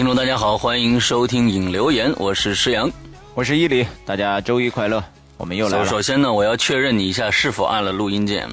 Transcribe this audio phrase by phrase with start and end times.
[0.00, 2.90] 位听众，大家好，欢迎收听影留言，我是施阳，
[3.34, 5.04] 我是伊犁，大家周一快乐，
[5.36, 5.84] 我们又来了。
[5.84, 8.48] 首先呢，我要确认你一下是否按了录音键。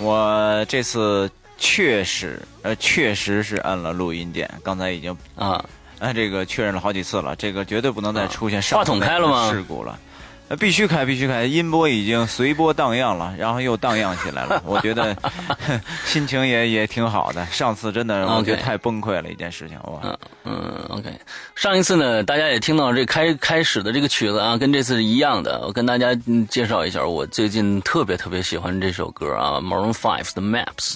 [0.00, 5.62] 我这次确实，呃，确实是按了录音键，刚才已经啊，
[5.98, 9.50] 啊，这个确认了好几次了，这个绝对不能再出现话筒开了吗？
[9.50, 9.98] 事故了。
[10.50, 14.60] 呃，必须开，必须开，音波已经随波荡漾了，然后又荡漾起来了。
[14.66, 15.16] 我觉得
[16.04, 17.46] 心情也也挺好的。
[17.46, 20.00] 上次真的我觉得太崩溃了一件事情，哇。
[20.02, 21.08] 嗯嗯，OK。
[21.54, 25.60] 上一次呢，大家也听到这开开始的这个曲子啊，跟这次是一样的。
[25.64, 26.12] 我跟大家
[26.48, 30.94] 介绍一下，我最近特别特别喜欢这首歌啊，Maroon Five 的 Maps。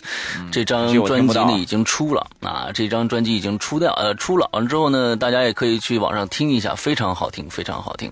[0.50, 8.10] 这张专辑呢已经出了啊，这张专辑已经出掉呃出了，完之后呢，大家也可以去网上听一下，非常好听，非常好听。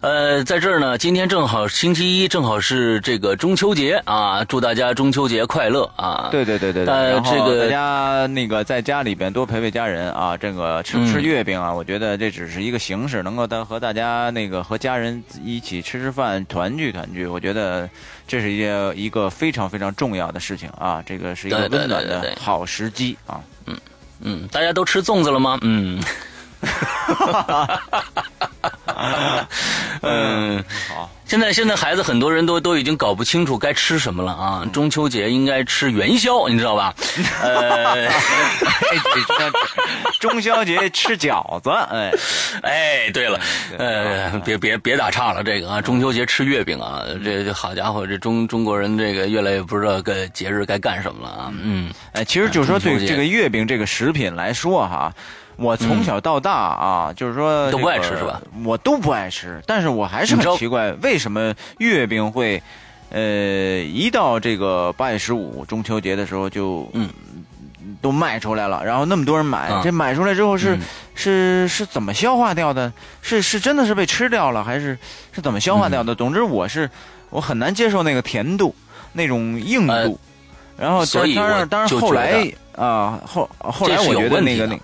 [0.00, 6.28] 呃，在这儿呢，今天正好星期一，正好是这个中秋节啊，祝大家中秋节快乐啊！
[6.30, 11.72] 对对对对对，然后大家那个在家里边多陪陪家人啊，这个吃不吃月饼啊？
[11.72, 17.88] 我觉得这只是一个形式，能够和和大家那个和家人一起吃吃饭，团聚团聚，我觉得
[18.26, 21.02] 这是一件一个非常非常重要的事情啊！
[21.04, 23.40] 这个是一个温暖的好时机啊！
[23.66, 23.76] 嗯
[24.20, 25.58] 嗯，大家都吃粽子了吗？
[25.62, 26.02] 嗯。
[30.02, 31.10] 嗯，好。
[31.24, 34.66] 现在现在孩子很多人都都已经搞不清楚该吃什么了啊！
[34.70, 36.94] 中秋节应该吃元宵，你知道吧？
[37.40, 38.06] 呃，
[40.20, 42.12] 中秋节吃饺子，哎
[42.62, 43.40] 哎，对了，
[43.78, 51.50] 呃，别别别打岔了，这个啊，中秋节吃月饼啊，这这好家伙，这中中国人这个越来越不知道该节日该干什么了啊！
[51.62, 55.10] 嗯，哎，其实就是说对这个月饼这个食品来说哈。
[55.56, 58.40] 我从小到大啊，就是说都不爱吃是吧？
[58.64, 62.60] 我都不爱吃，但是我还是很奇怪，为什么月饼会，
[63.10, 67.08] 呃，一到这个八月十五中秋节的时候就嗯，
[68.00, 70.76] 都卖出来了，然后那么多人买，这买出来之后是
[71.14, 72.92] 是是怎么消化掉的？
[73.20, 74.98] 是是真的是被吃掉了，还是
[75.32, 76.14] 是怎么消化掉的？
[76.14, 76.90] 总之我是
[77.30, 78.74] 我很难接受那个甜度，
[79.12, 80.18] 那种硬度，
[80.78, 84.76] 然后当然当然后来啊后后来我觉得那个那。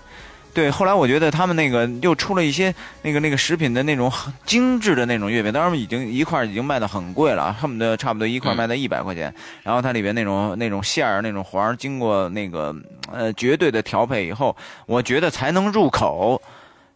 [0.59, 9.33] 对，后来我觉得他们那个又出了一些那个那个食品的那种很精致的那种月饼，当然已经一块已经卖的很贵了，恨不得差不多一块卖到一百块钱。
[9.63, 12.75] 然后它里边那种那种馅儿、那种环儿，经过那个
[13.09, 14.53] 呃绝对的调配以后，
[14.85, 16.41] 我觉得才能入口。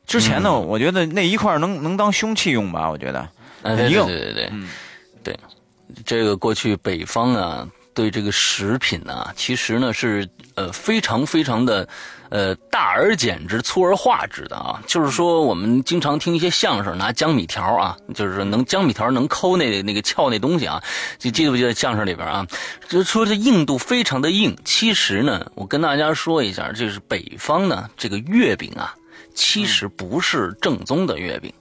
[0.05, 2.89] 之前呢，我觉得那一块能能当凶器用吧？
[2.89, 3.25] 我觉得
[3.61, 4.05] 很硬。
[4.05, 4.51] 对对对，
[5.23, 5.39] 对，
[6.05, 11.87] 这个过去北方啊，对这个食品呢，其实呢是呃非常非常的。
[12.29, 20.81] 呃，大而简之，粗而化之的啊，就是说，我们经常听一些相声，拿江米条啊，就是说能江米条能抠那那个撬那东西啊，
[21.19, 22.43] 就记不记得相声里边啊？
[22.89, 24.57] 就说这硬度非常的硬。
[24.65, 28.95] 其实呢，我跟大家说一下，这是北方呢这个月饼啊，
[29.35, 31.53] 其实不是正宗的月饼。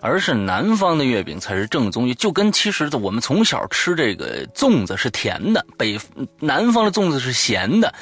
[0.00, 5.98] 而是南方的月饼才是正宗，就跟其实我们从小吃这个粽子是甜的，北
[6.40, 7.92] 南方的粽子是咸的。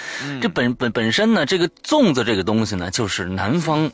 [0.41, 3.91] 这本本本身呢，这个粽子这个东西呢，就是南方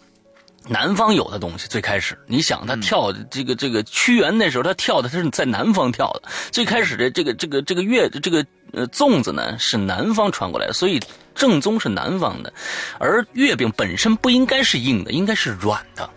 [0.66, 1.66] 南方有的东西。
[1.68, 6.28] 最开始，你想他跳这个这个屈原那时候他跳的，他是在南方跳的。
[6.50, 11.00] 最开始的这个这个这个月这个呃粽子呢，是南方传过来的，所以
[11.34, 12.52] 正宗是南方的。
[12.98, 16.08] 而月饼本身不应该是硬的，应该是软的。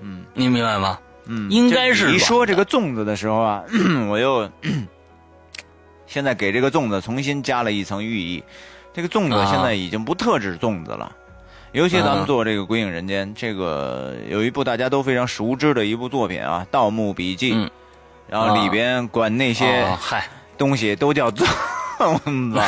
[0.00, 0.98] 嗯，你明白吗？
[1.34, 3.62] 嗯，应该是一说这个粽子的时候啊，
[4.10, 4.50] 我又
[6.06, 8.44] 现在给这个粽子重新加了一层寓意。
[8.92, 11.10] 这个粽子现在已经不特指粽子了，
[11.72, 17.54] 尤其咱们做这个《鬼影人间》，这个有一部大家都非常熟知的一部作品啊，《盗墓笔记》，
[18.28, 20.28] 然后里边管那些嗨。
[20.58, 22.60] 东西都叫 粽子。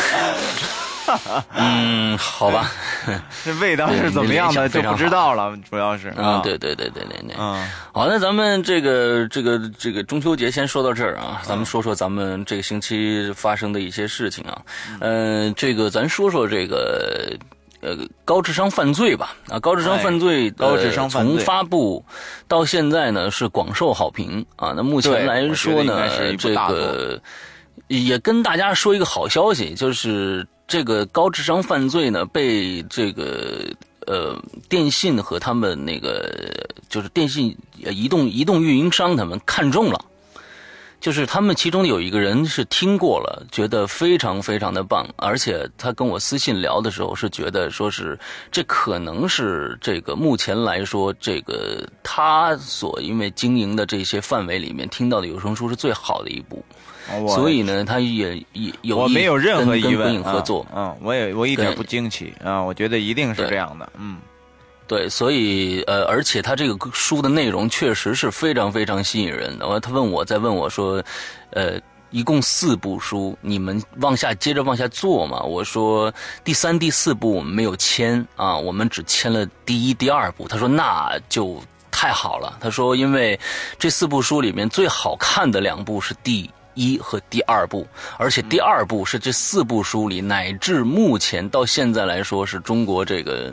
[1.54, 2.70] 嗯，好吧，
[3.44, 14.62] 这味道是怎么样的就不知道了，主要是啊，对对对对对对，嗯，好，那咱们这个这个这个中秋节先说到这儿啊，咱们说说咱们这个星期发生的一些事情啊，
[15.00, 17.36] 嗯，这个咱说说这个
[17.80, 21.36] 呃高智商犯罪吧，啊，高智商犯罪，高智商犯罪。
[21.36, 22.04] 从发布
[22.48, 24.44] 到现在呢是广受好评。
[24.56, 27.20] 啊，那目前来说呢，这个
[27.88, 30.46] 也跟大家说一个好消息，就是。
[30.66, 33.66] 这个高智商犯罪呢，被这个
[34.06, 34.34] 呃
[34.66, 40.02] 电信和他们那个就是电信移动移动运营商他们看中了，
[41.02, 48.18] 就是他们其中有一个人是听过了，觉得非常非常的棒，而且他跟我私信聊的时候是觉得说是
[48.50, 56.64] 这可能是这个目前来说这个他所因为经营的这些范围里面听到的有声书是最好的一部。
[57.28, 64.18] 所以呢，他也也有我没有任何疑问合作，嗯，我也我一点不惊奇啊，我觉得一定是这样的，嗯
[64.86, 69.58] 对，所以呃，而且他这个书的内容确实是非常非常吸引人。
[69.58, 69.80] 的。
[69.80, 71.02] 他问我在问我说，
[71.52, 71.80] 呃，
[72.10, 75.40] 一共四部书，你们往下接着往下做嘛？
[75.42, 76.12] 我说
[76.44, 80.46] 第三、第四部我们没有签啊，我们只签了第一、第二部。
[80.46, 81.58] 他说那就
[81.90, 82.58] 太好了。
[82.60, 83.40] 他说因为
[83.78, 87.86] 这四部书里面最好看的两部是第一和第二部，
[88.18, 93.52] 而且第二部是这四部书里乃至目前到现在来说是中国这个。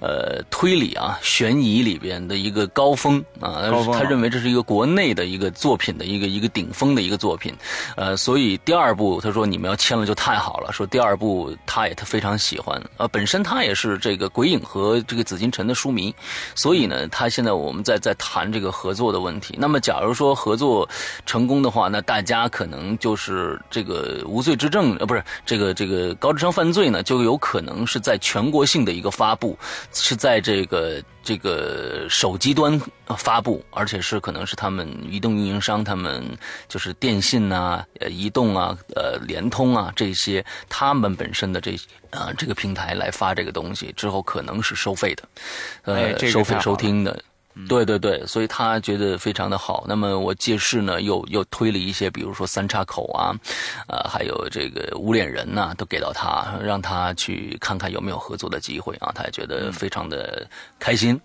[0.00, 7.54] 呃，推理啊，悬疑里边的一个高峰啊，他认为这是一个国内的一个作品的一个一个顶峰的一个作品，
[7.96, 16.14] 呃，所以第二部他说你们要签了就太好了，说第二部他也他非常喜欢啊，本身他也是这个鬼影和这个紫禁城的书迷，
[16.54, 19.54] 所以呢，他现在我们在在谈这个合作的问题。
[19.58, 20.88] 那么，假如说合作
[21.24, 29.58] 成功的话，那大家可能就是这个无罪之证呃，不是这个这个高智商犯罪呢，就有可能是在全国性的一个发布。
[29.92, 32.80] 是在这个这个手机端
[33.16, 36.24] 发布，而且是可能是他们移动运营商，他们
[36.68, 41.78] 就是电信啊、呃移动啊、呃联通啊这些，他们本身的这
[42.10, 45.22] 啊这个平台来发这个东西，之后可能是收费的，
[45.84, 47.22] 呃收费收听的。
[47.68, 49.84] 对对对，所以他觉得非常的好。
[49.88, 53.34] 那么我借势呢，又又推了一些，比如说三岔口啊，
[53.88, 59.10] 呃，还有这个无脸人呐，都给到他，让他去看看有没有合作的机会啊。
[59.14, 60.46] 他也觉得非常的
[60.78, 61.18] 开心。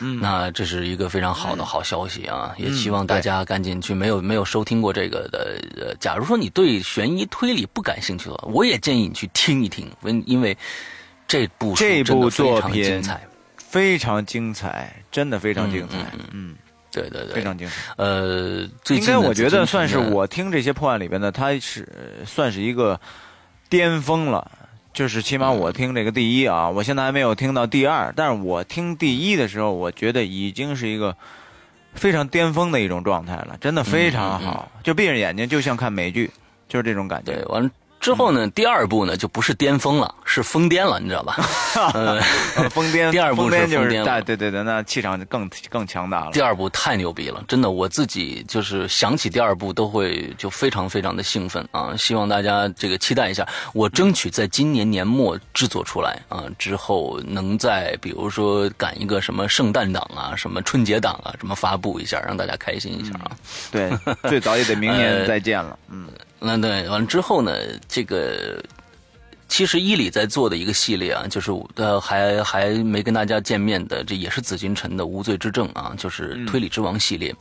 [0.00, 2.54] 嗯，那这是一个非常好的好消息啊！
[2.56, 3.92] 也希望大家赶紧去。
[3.94, 10.56] 没有没有收听过这个的，呃，假如说你对悬疑推理不感兴趣的话，我也建议你去听一听，因因为
[11.26, 13.02] 这部这部作品。
[13.74, 15.96] 非常精彩，真的非常精彩。
[16.30, 16.54] 嗯，
[16.92, 17.74] 对对对，非常精彩。
[17.96, 18.60] 呃，
[18.90, 21.88] 应该我觉得算是我听这些破案里边的，它是
[22.24, 23.00] 算是一个
[23.68, 24.48] 巅峰了。
[24.92, 31.16] 就是起码我听这个第一啊，我现在还没有听到第二，但是我听第一的时候，我觉得已经是一个
[31.94, 34.70] 非常巅峰的一种状态了，真的非常好。
[34.84, 36.30] 就闭着眼睛，就像看美剧，
[36.68, 37.44] 就是这种感觉。
[37.46, 37.68] 完了。
[38.04, 41.36] 之后呢，第二部呢就不是巅峰了，是疯癫了，你知道吧？
[41.94, 42.20] 呃，
[42.68, 43.10] 疯癫。
[43.10, 46.30] 第二部是疯癫了，对对对，那气场就更更强大了。
[46.30, 51.94] 第二部太牛逼了，真的，我自己就是想起第二部都会就非常非常的兴奋啊！
[51.96, 63.30] 希望大家这个期待一下，我争取在今年年末制作出来啊，之后能在比如说赶一个什么圣诞档啊、什么春节档啊，什么发布一下，让大家开心一下啊！
[63.72, 63.90] 对，
[64.28, 66.06] 最早也得明年 再见了，嗯。
[66.44, 67.52] 那对，完了之后呢？
[67.88, 68.62] 这个
[69.48, 77.34] 其实伊里在做的一个系列啊，就是呃，还还没跟大家见面的，这也是紫禁城的无罪之证啊，就是推理之王系列。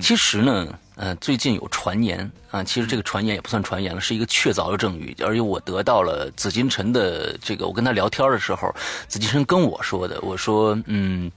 [0.00, 5.14] 其实呢，呃，最近有传言啊，其实这个传言也不算传言了，是一个确凿的证据。
[5.22, 8.74] 而且我得到了紫禁城的这个，我跟他聊天的时候，
[9.06, 11.30] 紫禁城跟我说的，我说嗯，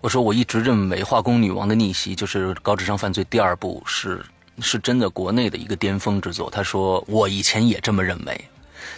[0.00, 4.22] 我说我一直认为《化工女王的逆袭》就是高智商犯罪第二部是。
[4.60, 6.50] 是真的国内的一个巅峰之作。
[6.50, 8.44] 他说：“我以前也这么认为，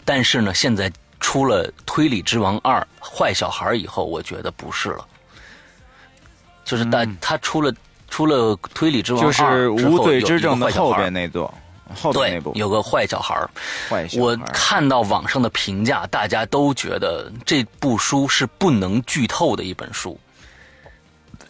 [0.05, 5.07] 但是呢，现在出了《推理之王二：坏小孩》以后，我觉得不是了。
[6.65, 7.73] 就是但他出了
[8.09, 9.31] 出了《推理之王二》
[9.77, 11.53] 就是无罪之证的后边那座，
[11.95, 13.35] 后边那部有个坏小孩
[13.89, 14.25] 坏小孩。
[14.25, 20.19] 我看到网上的评价，大家都觉得这部书是不能剧透的一本书。”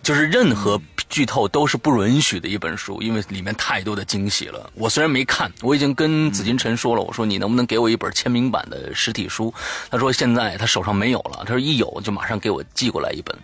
[0.07, 4.71] 就是任何剧透都是不允许的一本书，因为里面太多的惊喜了。
[4.75, 9.53] 我虽然没看，我已经跟紫金陈说了，我说你能不能给我一本签名版的实体书？
[9.91, 13.37] 他说现在他手上没有了，他说一有就马上给我寄过来一本。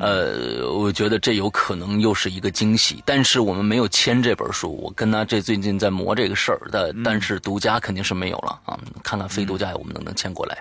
[0.00, 4.70] 呃，我觉得这有可能又是一个惊喜，但是我们没有签这本书。
[4.82, 8.78] 我跟他这最近在磨这个事儿的，但是独家肯定是没有了啊。
[9.02, 10.58] 看看非独家我们能不能签过来？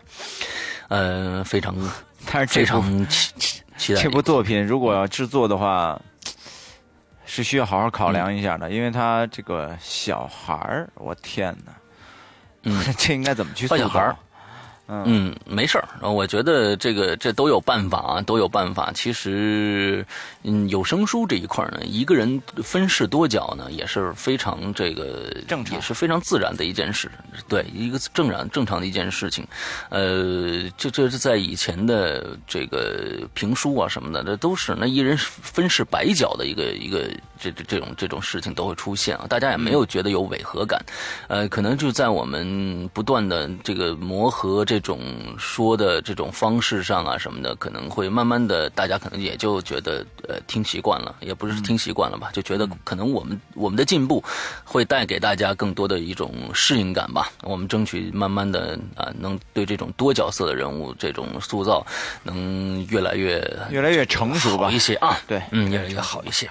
[0.87, 1.75] 呃，非常，
[2.31, 2.81] 但是非常。
[3.95, 5.99] 这部作品如果要制作的话，
[7.25, 11.71] 是需要好好考量一下的，因为他这个小孩儿，我天哪，
[12.63, 13.77] 嗯， 这应该怎么去做？
[13.77, 14.15] 小孩儿。
[15.05, 15.87] 嗯，没事儿。
[16.01, 18.91] 我觉得这个这都有办法啊，都有办法。
[18.93, 20.05] 其实，
[20.43, 27.09] 嗯，有声书这一块呢，一个人分饰多角呢，也是非常这个正常，也是非常自然的一件事。
[27.47, 29.47] 对，一个正常正常的一件事情。
[29.87, 39.25] 呃，这这是在以前的这个评书啊什么的，这都是那一人分饰百角的一个一个这这这种这种事情都会出现啊。
[39.29, 40.83] 大家也没有觉得有违和感。
[41.29, 44.80] 呃，可能就在我们不断的这个磨合这。
[44.81, 44.99] 种
[45.37, 54.23] 说的这种方式上啊什么的，可能会慢慢的，大家可能也就觉得呃听习惯了，也不是听习惯了吧，就觉得可能我们我们的进步
[54.65, 57.31] 会带给大家更多的一种适应感吧。
[57.43, 61.85] 我们争取慢慢的啊，能对这种多角色的人物这种塑造
[62.23, 65.17] 能越来越越来越成熟吧一些啊。
[65.27, 66.49] 对，嗯，越来越好一些。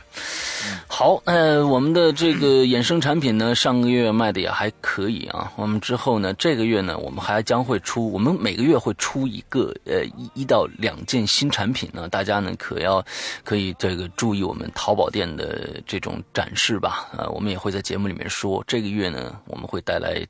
[0.86, 5.50] 好，呃，我们的这个衍生产品呢，上个月卖的也还可以啊。
[5.56, 13.04] 我们之后呢，这个月呢，我们还将会出，我们每个月会出一个呃一一到两件新产品呢，大家呢可要
[13.42, 17.08] 可以这个注意我们淘宝店的这种展示吧。
[17.16, 20.24] 呃，我们也会在节目里面说，这个月呢，我们会带来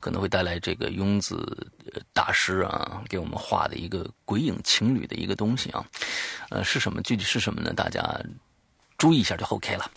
[0.00, 1.66] 可能会带来这个庸子
[2.12, 5.84] 大师啊给我们画的一个鬼影情侣的一个东西啊，
[6.50, 7.02] 呃，是什么？
[7.02, 7.72] 具体是什么呢？
[7.74, 8.02] 大家。
[8.96, 9.90] 注意一下就 OK 了，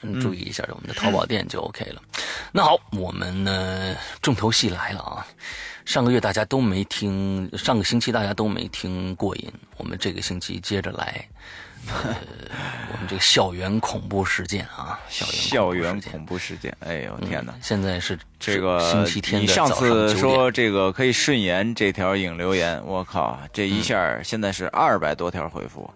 [0.00, 2.02] 嗯，注意一下我们的淘宝店就 OK 了。
[2.50, 5.26] 那好，我们呢重头戏来了啊！
[5.84, 11.24] 上个月大家都没听，上个星期大家都没听过瘾，我们这个星期接着来。
[11.88, 12.14] 呃，
[12.92, 17.54] 我们这个校园恐怖事件啊，校园校园恐怖事件，哎呦天哪！
[17.62, 25.90] 现在是这个星期天你上次说这个可以顺延这条引留言，我靠，这一下现在是二百多条回复。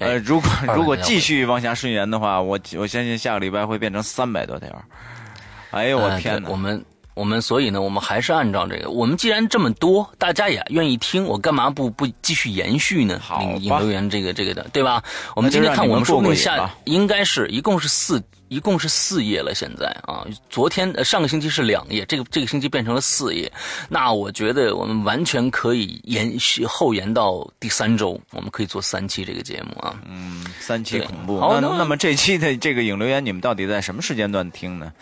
[0.00, 4.84] 呃，如果如果继续往下顺延的话，我我相信下个礼拜会变成三百多条。
[5.70, 6.48] 哎呦我天哪！
[6.50, 8.90] 我们我们所以呢，我们还是按照这个。
[8.90, 13.20] 我们既然这么多，大家也愿意听，我干嘛不不继续延续呢？
[13.22, 15.02] 好，引留言这个这个的，对吧？
[15.34, 18.22] 我们今天看我们说那下应该是一共是四。
[18.50, 23.48] 一共是四页了，现在啊，昨天呃上个星期是两页，这个这个星期变成了四页，
[23.88, 29.94] 那我觉得我们完全可以延续后延到第三周，我们可以做三期这个节目啊。
[30.04, 31.38] 嗯，三期恐怖。
[31.38, 34.92] 好，那那么这期的这个影留言，你们到底在什么时间段听呢？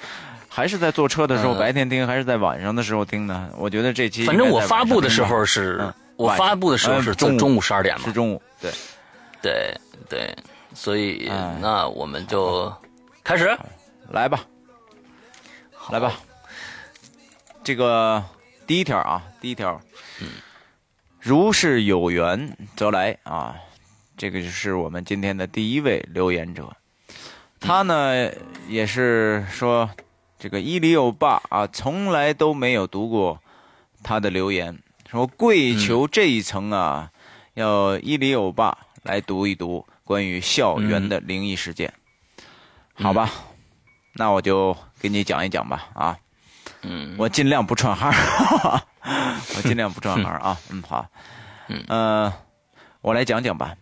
[0.58, 3.48] 还是在坐车的时候白天听，还是在晚上的时候听呢？
[3.56, 5.80] 我觉得这期反正我发布的时候是，
[6.16, 8.42] 我发布的时候是中中午十二点嘛，是中午。
[8.60, 8.72] 对，
[9.40, 10.36] 对对，
[10.74, 12.74] 所以那我们就。
[13.22, 13.56] 开始，
[14.10, 14.40] 来吧，
[15.90, 16.14] 来吧。
[17.62, 18.20] 这个
[18.66, 19.80] 第一条啊，第一条，
[21.20, 23.54] 如是有缘则来啊。
[24.16, 26.68] 这个就是我们今天的第一位留言者，
[27.60, 28.28] 他呢
[28.66, 29.88] 也是说，
[30.38, 33.40] 这个伊里欧巴啊，从来都没有读过
[34.02, 34.78] 他的留言，
[35.10, 37.10] 说跪求这一层啊，
[37.54, 41.92] 要伊里欧巴来读一读关于校园的灵异事件。
[42.94, 43.30] 好吧，
[44.14, 46.16] 那我就给你讲一讲吧啊，
[46.82, 48.10] 嗯，我尽量不串行，
[49.56, 51.06] 我尽量不串行啊， 嗯好，
[51.68, 51.84] 嗯。
[51.88, 52.32] 呃，
[53.00, 53.74] 我来讲讲吧，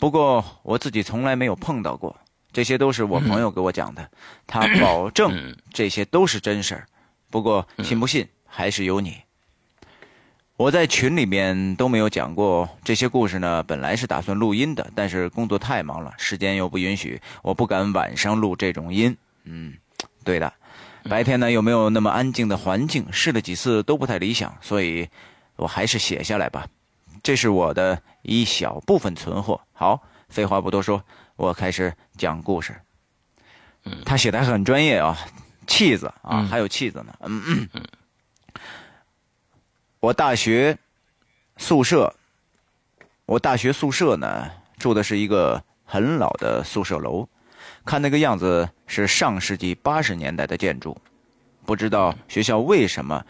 [0.00, 2.16] 不过我自己从来没有碰到过，
[2.58, 4.10] 这些都是我朋友给我讲的，
[4.44, 6.88] 他保证这些都是真事儿，
[7.30, 9.16] 不过信不信还是由你。
[10.56, 13.62] 我在群里面都没有讲过这些故事呢。
[13.62, 19.16] 本来是打算录音的，但是工作太忙了，时间又不允许，我不敢晚上录这种音。
[19.44, 19.74] 嗯，
[20.24, 20.52] 对的，
[21.08, 25.08] 白天呢又没有那么安静的环境，试了几次都不太理想，所以
[25.54, 26.66] 我还是写下来吧。
[27.22, 29.60] 这是我的一小部分存货。
[29.72, 31.00] 好，废话不多说，
[31.38, 32.74] 我开始讲故事。
[33.84, 35.16] 嗯，他写的很专业啊，
[35.68, 37.14] 气子啊，还有气子呢。
[37.20, 37.84] 嗯嗯。
[40.00, 40.76] 我大学
[41.56, 42.12] 宿舍，
[43.24, 47.28] 我大学宿舍呢住的是一个很老的宿舍楼，
[47.84, 51.00] 看那个样子是上世纪八十年代的建筑，
[51.64, 53.24] 不知道学校为什么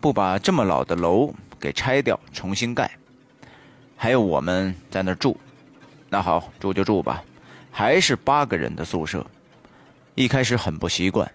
[0.00, 2.90] 不把这么老的楼给拆掉重新盖，
[3.96, 5.38] 还有我们在那儿住，
[6.08, 7.22] 那好住就住吧，
[7.78, 9.22] 还是八个人的宿舍，
[10.14, 11.30] 一开始很不习惯，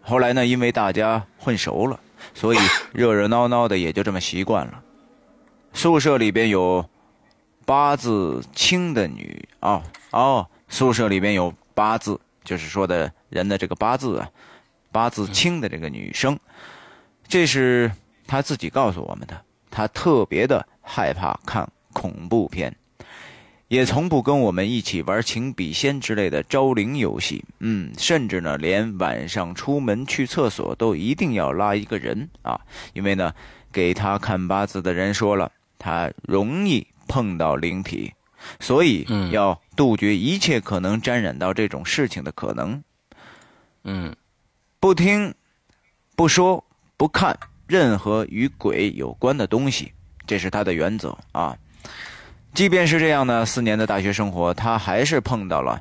[0.00, 2.00] 后来呢因为大家混熟了。
[2.32, 2.58] 所以
[2.94, 4.82] 热热闹闹的也就这么习惯了。
[5.74, 6.88] 宿舍里边有
[7.66, 9.82] 八字轻的女啊
[10.12, 14.30] 哦，宿舍里边有八字，就是说的人的这个八字啊，
[14.90, 16.40] 八字轻的这个女生，
[17.28, 17.92] 这是
[18.26, 19.38] 她自己告诉我们的。
[19.70, 22.74] 她特别的害怕看恐怖片。
[23.72, 32.60] 也从不跟我们一起玩请笔仙之类的招灵游戏，嗯，甚至呢，连晚上出门去厕所都一定要拉一个人啊，
[32.92, 33.34] 因为呢，
[33.72, 38.12] 给他看八字的人说了，他容易碰到灵体，
[38.60, 42.84] 所以要杜绝一切可能沾染到这种事情的可能。
[43.84, 44.14] 嗯，
[44.80, 45.34] 不听、
[46.14, 46.62] 不说、
[46.98, 47.34] 不看
[47.66, 49.90] 任何与鬼有关的东西，
[50.26, 51.56] 这是他的原则啊。
[52.54, 55.80] 即便是这样呢，四年的大学生活，他还是碰到了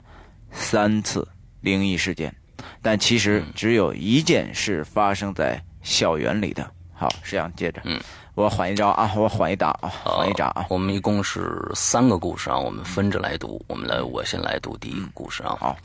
[0.51, 1.27] 三次
[1.59, 2.33] 灵异事件，
[2.81, 6.69] 但其实只有一件是发生在校园里的。
[6.93, 7.99] 好，石阳接着，嗯，
[8.35, 10.65] 我缓一招啊，我缓一打啊，缓一扎啊。
[10.69, 13.63] 我们一共是三个故事啊，我们分着来读。
[13.67, 15.57] 我们来，我先来读第一个故事啊。
[15.59, 15.75] 好，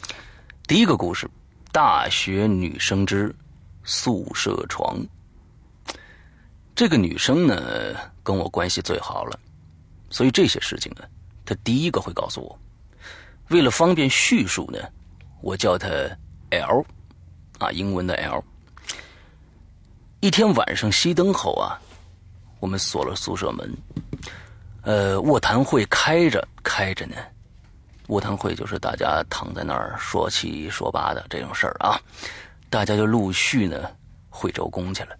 [0.68, 1.28] 第一个故事：
[1.72, 3.34] 大学女生之
[3.82, 4.98] 宿舍床。
[6.74, 9.38] 这个女生呢，跟我关系最好了，
[10.16, 11.02] 所以这些事情呢，
[11.44, 12.58] 他第一个会告诉我。
[13.48, 14.78] 为了方便叙述呢，
[15.42, 15.88] 我叫他
[16.48, 16.82] L，
[17.58, 18.42] 啊，英文的 L。
[20.20, 21.76] 一天晚上熄灯后啊，
[22.60, 23.76] 我们锁了宿舍门，
[24.84, 27.14] 呃，卧谈会开着开着呢。
[28.06, 32.00] 卧谈会就是大家躺在那儿说七说八的这种事儿啊，
[32.70, 33.90] 大家就陆续呢
[34.30, 35.10] 回周公去了。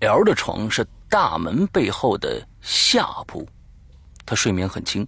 [0.00, 3.48] L 的床是大门背后的下铺，
[4.30, 5.04] 他睡眠很轻。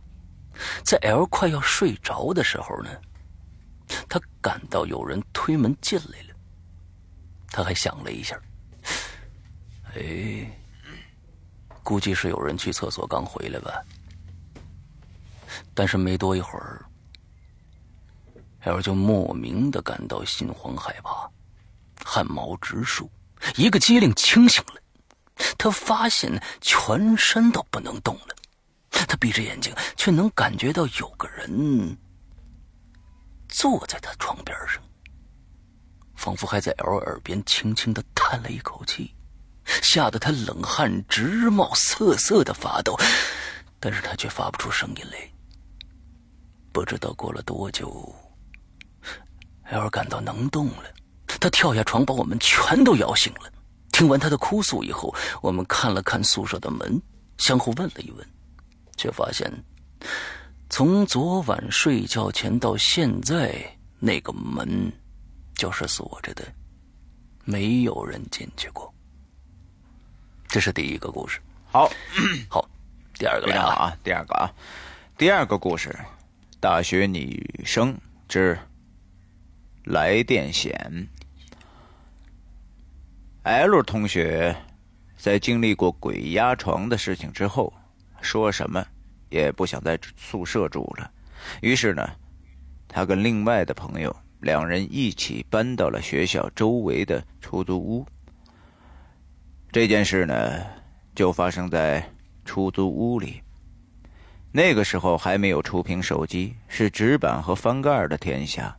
[0.82, 2.90] 在 L 快要睡着的时候呢，
[4.08, 6.34] 他感到有人推门进来了。
[7.46, 8.36] 他还想了一下。
[9.94, 10.50] 哎，
[11.84, 13.80] 估计是有人去厕所刚回来吧。
[15.72, 16.84] 但是没多一会儿
[18.62, 21.30] ，L 就莫名的感到心慌害怕，
[22.04, 23.08] 汗毛直竖，
[23.54, 24.82] 一个机灵清醒了，
[25.56, 28.34] 他发现全身都不能动了。
[28.92, 31.96] 他闭着眼睛，却能感觉到有个人
[33.49, 34.82] 坐在他床边上，
[36.14, 39.14] 仿佛还在 L 耳边轻轻的叹了一口气。
[39.64, 42.99] 吓得他冷汗直冒，瑟瑟的发抖，
[43.78, 45.18] 但是他却发不出声音来。
[46.72, 48.12] 不知道过了多久
[49.64, 50.92] ，L 感到能动了，
[51.26, 53.52] 他跳下床，把我们全都摇醒了。
[53.92, 57.00] 听完他的哭诉以后，我们看了看宿舍的门，
[57.38, 58.26] 相互问了一问，
[58.96, 59.50] 却发现
[60.68, 63.55] 从昨晚睡觉前到现在，
[63.98, 64.92] 那个门
[65.55, 66.44] 就是锁着的，
[67.44, 68.92] 没有人进去过。
[70.48, 71.90] 这是第一个故事，好，
[72.48, 72.68] 好，
[73.18, 74.50] 第二个来啊，第二个啊，
[75.16, 75.94] 第二个故事，
[76.61, 77.96] 大学女生
[78.28, 78.59] 之
[79.85, 81.09] 来电险。
[83.44, 84.57] L 同学
[85.16, 87.72] 在经历过鬼压床的事情之后，
[88.22, 88.82] 说什么
[89.28, 91.11] 也不想在宿舍住了，
[91.61, 92.08] 于是呢，
[92.88, 98.06] 他跟另外的朋友两人一起搬到了学校周围的出租屋。
[99.70, 100.64] 这件事呢，
[101.14, 102.06] 就发生在
[102.44, 103.42] 出租屋里。
[104.52, 108.76] 那个时候还没有触屏手机，是纸板和翻盖的天下。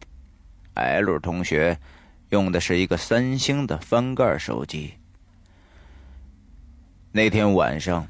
[0.76, 1.80] L 同学
[2.30, 4.94] 用的是一个三星的翻盖手机。
[7.12, 8.08] 那天晚上，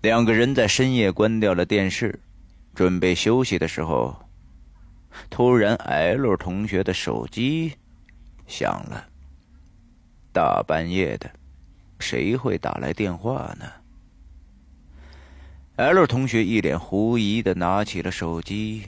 [0.00, 2.18] 两个人在深夜关掉了电视，
[2.74, 4.16] 准备休息的时候，
[5.28, 7.72] 突然 L 同学的手机
[8.46, 9.08] 响了。
[10.32, 11.30] 大半夜的。
[12.02, 13.70] 谁会打来电话呢
[15.76, 18.84] ？L 同学一脸狐疑的拿起了手机，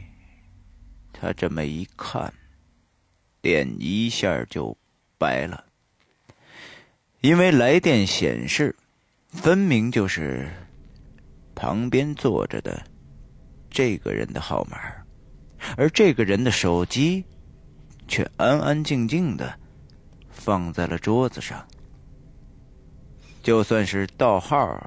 [1.12, 2.32] 他这么一看，
[3.42, 4.74] 脸一下就
[5.18, 5.62] 白了，
[7.20, 8.74] 因为来电显示，
[9.28, 10.50] 分明就是
[11.54, 12.82] 旁边坐着的
[13.70, 14.78] 这个人的号码，
[15.76, 17.24] 而这个人的手机
[18.08, 19.52] 却安安静静的
[20.30, 21.64] 放在了桌子上。
[23.42, 24.78] 就算是盗号，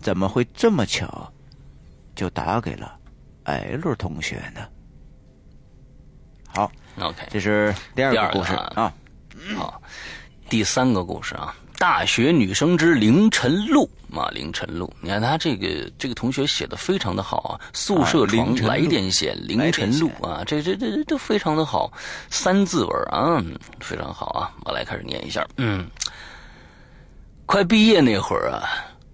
[0.00, 1.32] 怎么会这么巧，
[2.14, 2.98] 就打给了
[3.44, 4.68] L 同学呢？
[6.46, 8.94] 好，OK，这是第二个故事啊。
[9.56, 9.82] 好，
[10.48, 21.92] 第三个故事啊，大学女生之凌晨露啊，凌晨露，你看他这个这个同学写的非常的好啊，宿舍床来电线凌晨露啊，这这这都非常的好，
[22.30, 23.42] 三字文啊，
[23.80, 25.84] 非常好啊，我来开始念一下，嗯。
[27.46, 28.62] 快毕业那会儿啊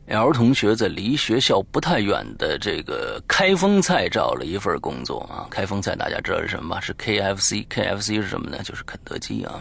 [0.09, 5.49] ，L 同学在离学校不太远的这个开封菜找了一份工作啊。
[5.49, 6.81] 开封菜大家知道是什么吧？
[6.83, 8.59] 是 KFC，KFC 是什么呢？
[8.63, 9.55] 就是肯德基啊。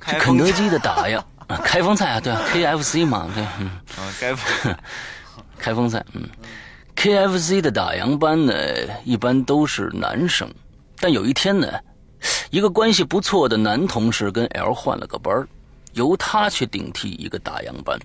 [0.00, 1.22] 肯德基的打烊，
[1.64, 3.70] 开封菜啊，对啊，KFC 嘛，对，嗯，
[4.18, 4.74] 开封，
[5.58, 6.28] 开封菜，嗯
[6.96, 8.54] ，KFC 的打烊班呢，
[9.04, 10.48] 一般都是男生，
[10.98, 11.78] 但有一天呢，
[12.50, 15.48] 一个关系不错的男同事跟 L 换了个班儿。
[15.94, 17.98] 由他去顶替一个打烊班，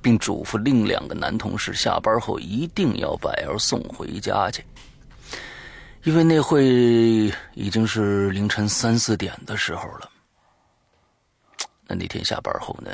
[0.00, 4.64] 并嘱咐另两个男同事下班后一定要把 L 送回家去，
[6.04, 6.64] 因为那会
[7.54, 10.08] 已经是凌晨三四点的时候了。
[11.86, 12.90] 那那天下班后呢，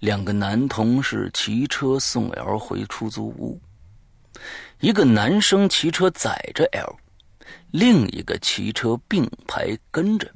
[0.00, 3.60] 两个男同事骑车送 L 回出租屋，
[4.80, 6.96] 一个男生骑车载着 L，
[7.70, 10.30] 另一个骑车并排跟着。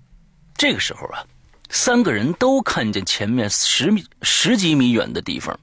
[0.55, 1.25] 这个时候啊。
[1.73, 5.57] 三个人都看见前面十米十几米远的地方，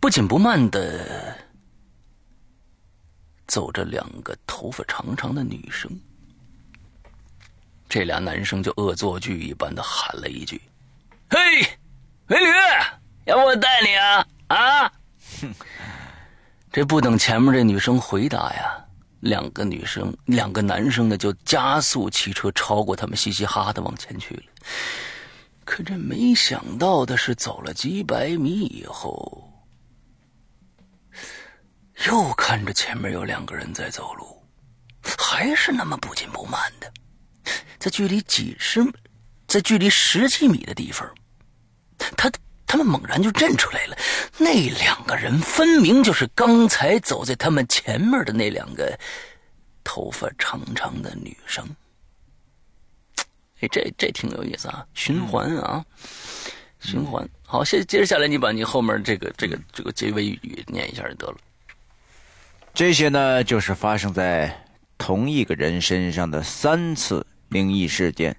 [0.00, 1.36] 不紧不慢的
[3.46, 5.90] 走着两个头发长长的女生。
[7.88, 10.60] 这俩男生就恶作剧一般的喊了一句
[11.30, 11.38] ：“嘿，
[12.26, 12.46] 美女，
[13.24, 14.92] 要不我带你啊？”啊！
[15.40, 15.54] 哼，
[16.70, 18.84] 这不等前面这女生回答呀，
[19.20, 24.42] 两个女生、两个男生呢就加速骑车超过他们，嘻嘻哈哈的往前去了。
[25.64, 29.52] 可这没想到的是，走了几百米以后，
[32.06, 34.42] 又看着前面有两个人在走路，
[35.18, 36.90] 还是那么不紧不慢的。
[37.78, 38.84] 在距离几十，
[39.46, 41.08] 在距离十几米的地方，
[42.16, 42.30] 他
[42.66, 43.96] 他们猛然就认出来了，
[44.36, 48.98] 那两个人分明就是刚才走在他们前面的那两个
[49.82, 51.66] 头发长长的女生。
[53.60, 55.84] 哎，这这挺有意思啊，循环啊，
[56.78, 57.26] 循环。
[57.44, 61.36] 好，接接着下来，你把你后面这个这个这个结尾语念一下就得了。
[62.74, 64.64] 这些呢，就是发生在
[64.98, 67.26] 同一个人身上的三次。
[67.48, 68.36] 灵异事件，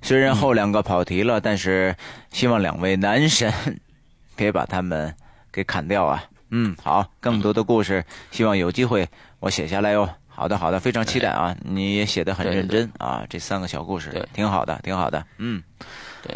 [0.00, 1.94] 虽然后两个跑题了，但是
[2.30, 3.52] 希望两位男神
[4.36, 5.14] 别把他们
[5.50, 6.24] 给砍掉啊！
[6.50, 9.08] 嗯，好，更多的故事，希望有机会
[9.40, 10.08] 我写下来哟。
[10.28, 11.54] 好的，好的，非常期待啊！
[11.62, 15.24] 你也写的很认真啊，这三个小故事，挺好的，挺好的。
[15.38, 15.62] 嗯，
[16.22, 16.34] 对，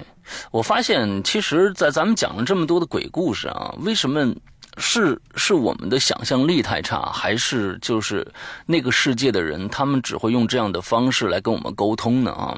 [0.51, 4.35] 我发现，其实，在咱们讲了这么多的鬼故事啊，为什么？
[4.77, 8.27] 是是我们的想象力太差，还是就是
[8.67, 12.33] 那个世界的人，他们只会用这样的方式来跟我们沟通呢？
[12.33, 12.55] 啊，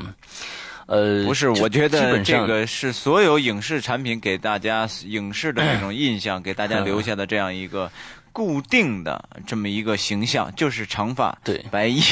[0.87, 7.91] 呃，不是，我觉得这个是所有影视产品给大家影视的这种 印象，给大家留下的这样一个
[8.33, 12.03] 固定的这么一个形象，就是长发、对白衣，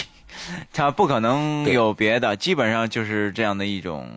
[0.72, 4.08] 他不可能有别的，基本上就是这样的一种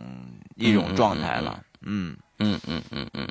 [0.56, 1.60] 一种状态了。
[1.82, 3.26] 嗯嗯嗯嗯嗯。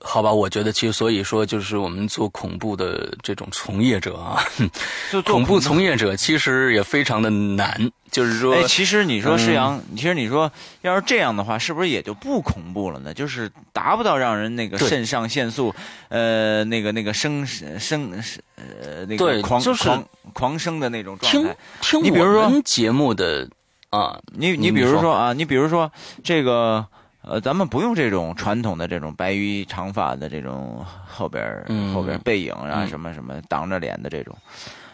[0.00, 4.42] 好吧，我觉得其实所以说，就是我们做恐怖的这种从业者啊，
[5.24, 7.90] 恐怖从业者其实也非常的难。
[8.10, 10.50] 就是说，哎，其实你说施阳，其实你说
[10.82, 13.12] 要是这样的话，是不是也就不恐怖了呢？
[13.12, 15.74] 就是达不到让人那个肾上腺素，
[16.08, 18.12] 呃，那个那个生生
[18.54, 21.56] 呃那个狂狂狂生的那种状态。
[21.80, 23.48] 听听我们节目的
[23.90, 25.90] 啊，你你比如说啊，你比如说
[26.22, 26.86] 这个。
[27.26, 31.44] 呃，咱们不用这种传统的这种白衣长发的这种后边
[31.92, 34.36] 后边背影啊，什么什么挡着脸的这种，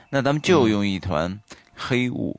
[0.08, 1.38] 那咱们就用一团
[1.76, 2.34] 黑雾，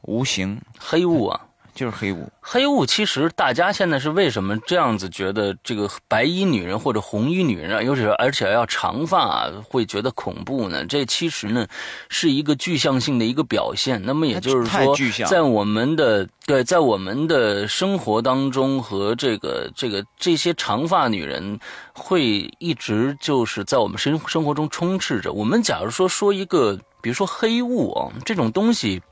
[0.00, 1.40] 无形黑雾啊。
[1.74, 10.84] 就是黑雾，黑雾其实大家现在是为什么这样子觉得这个白衣女人或者红衣女人，尤其是而且要长发，会觉得恐怖呢？
[10.86, 11.66] 这其实呢
[12.08, 14.00] 是一个具象性的一个表现。
[14.04, 14.94] 那么也就是说，
[15.26, 21.58] 在我们的对，在我们的生活当中和这个这个这些长发女人
[21.92, 25.32] 会一直就是在我们生生活中充斥着。
[25.32, 29.02] 我们假如说说一个，比如说黑雾啊这种东西。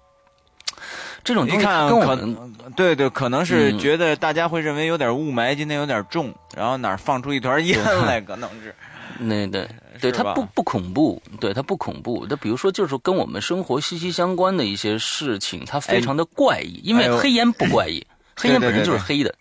[1.24, 8.74] 这种一看可能对对，可能是觉得大家会认为有点雾霾，今天有点重，然后哪儿放出一团烟来，可能是。
[9.18, 9.68] 那对
[10.00, 12.26] 对，它不不恐怖，对它不恐怖。
[12.26, 16.80] 它比如说，就是跟我们生活息息相关的一些事情，它非常的怪异。
[16.82, 18.04] 因为黑烟不怪异，
[18.34, 19.32] 黑烟本身就是黑的。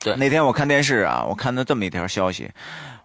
[0.00, 2.50] 对，那天我看电视啊，我看到这么一条消息。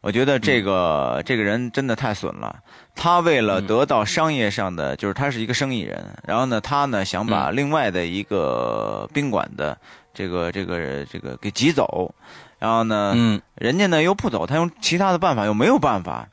[0.02, 2.58] 我觉得这个这个人真的太损了。
[3.00, 9.76] 他为了得到商业上的，就是他是一个生意人，然后呢，他呢想把另外的一个宾馆的
[10.14, 12.14] 这个这个这个给挤走，
[12.60, 13.42] 然后呢，嗯。
[13.56, 16.28] 人家呢又不走，他用其他的办法又没有办法，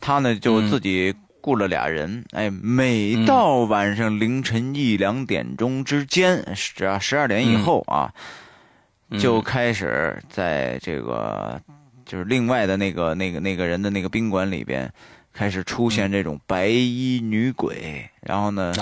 [0.00, 8.12] 他呢就自己雇了俩人，哎，每到晚上凌晨一两点钟之间，十十二点以后啊，
[9.18, 11.60] 就开始在这个。
[12.06, 14.92] 就是另外的那个、那个、那个人的那个宾馆里边，
[15.34, 18.72] 开始出现这种白衣女鬼，然后呢，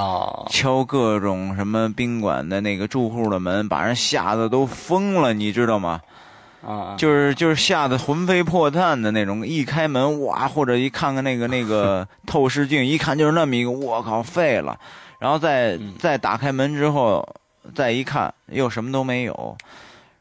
[0.50, 5.98] 敲各种什么宾馆的那个住户的门，把人吓得都疯了，你知道吗？
[6.64, 14.78] 啊，就是就是吓得魂飞魄散的那种，一开门哇，或者一看看那个那个 透视镜，一看就是那么一个，我靠，废了。
[15.18, 17.26] 然后再再打开门之后，
[17.74, 19.56] 再一看，又什么都没有。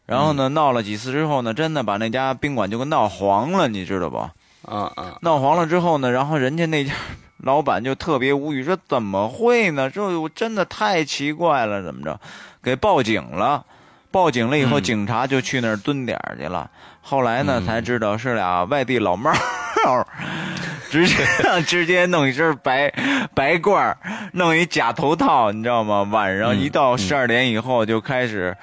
[0.05, 4.27] 然后呢，闹了几次之后呢，真的把那家宾馆就给闹黄了，你知道不？
[4.71, 5.13] 嗯嗯。
[5.21, 6.93] 闹黄了之后呢，然后人家那家
[7.43, 9.89] 老板就特别无语，说怎么会呢？
[9.89, 12.19] 这真的太奇怪了，怎么着？
[12.63, 13.65] 给报警了。
[14.11, 16.69] 报警了以后，警察就去那儿蹲点去了。
[17.01, 20.05] 后来呢，才知道是俩外地老猫儿，
[20.91, 21.15] 直接
[21.65, 22.91] 直接弄一身白
[23.33, 23.95] 白褂
[24.33, 26.03] 弄一假头套，你知道吗？
[26.11, 28.55] 晚上一到十二点以后就开始。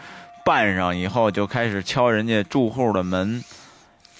[0.44, 3.44] 办上以后，就开始敲人家住户的门，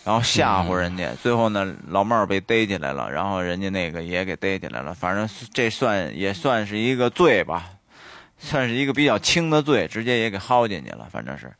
[0.09, 1.12] 然后吓唬人家。
[1.23, 4.94] 最后呢，老帽被逮起来了，然后人家那个也给逮起来了。
[4.94, 7.66] 反正这算也算是一个罪吧，
[8.38, 11.07] 算是一个比较轻的罪，直接也给薅进去了。
[11.12, 11.53] 反正是。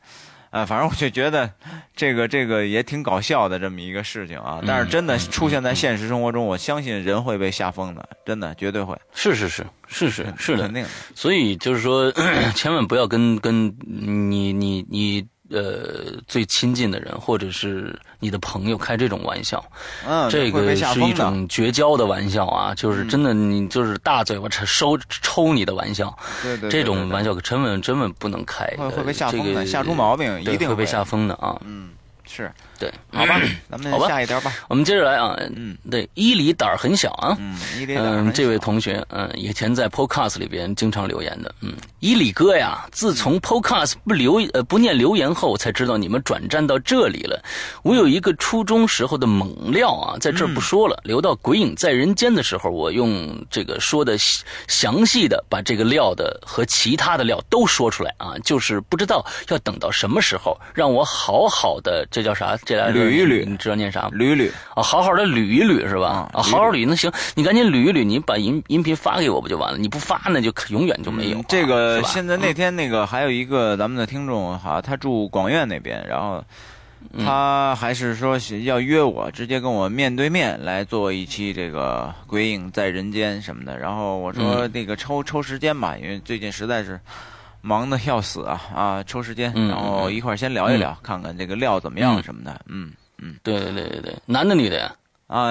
[0.49, 1.47] 啊，反正我就觉得，
[1.95, 4.59] 这个这个也挺搞笑的这么一个事情啊。
[4.65, 8.97] 但是真的出现在现实生活中，我相信人会被吓疯的，真的绝对会。
[9.13, 10.83] 是是是是是是的，肯定。
[11.13, 12.11] 所以就是说，
[12.57, 15.23] 千万不要跟跟你你你。
[15.49, 19.63] 呃，最亲近的人或者是你的朋友开这种玩笑，
[20.07, 31.89] 嗯，这个是一种绝交的玩笑啊，就是真的，你就是大嘴巴抽抽你的玩笑，对对，这种玩笑可真本真本不能开，会会被吓疯的，吓出毛病，一定会被吓疯的啊，嗯。
[32.31, 34.53] 是对，好吧，咱们下一条吧。
[34.69, 47.43] 我们接着来啊，嗯，对，伊里胆儿很小啊，嗯，伊里胆儿嗯，这位同学，嗯，以前在 Podcast 里边经常留言的，嗯，伊里哥呀，自从 Podcast 不留呃不念留言后，才知道你们转战到这里了。
[47.83, 54.15] 我有一个初中时候的猛料啊，在这儿不说了，留到鬼影在人间的时候，我用这个说的
[54.69, 62.19] 详细的把这个料的和其他的料都说出来啊，就是不知道要等到什么时候，让我好好的这。
[62.19, 62.55] 叫啥？
[62.69, 64.09] 这俩捋一捋，你知道念啥吗？
[64.13, 66.29] 捋捋啊，好好的捋一捋是吧？
[66.31, 69.77] 啊，好好捋，那行，你赶紧捋一捋，你把音音频发给我不就完了？
[69.79, 71.43] 你不发那就永远就没有。
[71.47, 76.43] 这个现在那天那个还有一个咱们的听众哈，他住广院那边，然后
[77.17, 83.79] 他还是说要约我，直接跟我面对面来做一期这个《鬼影在人间》什么的。
[83.79, 86.99] 然后我说那个抽抽时间吧，因为最近实在是。
[87.61, 89.03] 忙的要死啊啊！
[89.03, 92.61] 抽时间，然后一块儿先聊一聊，看看这个料怎么样什么的。
[92.67, 94.95] 嗯嗯，对对对对对，男的女的呀？
[95.27, 95.47] 啊，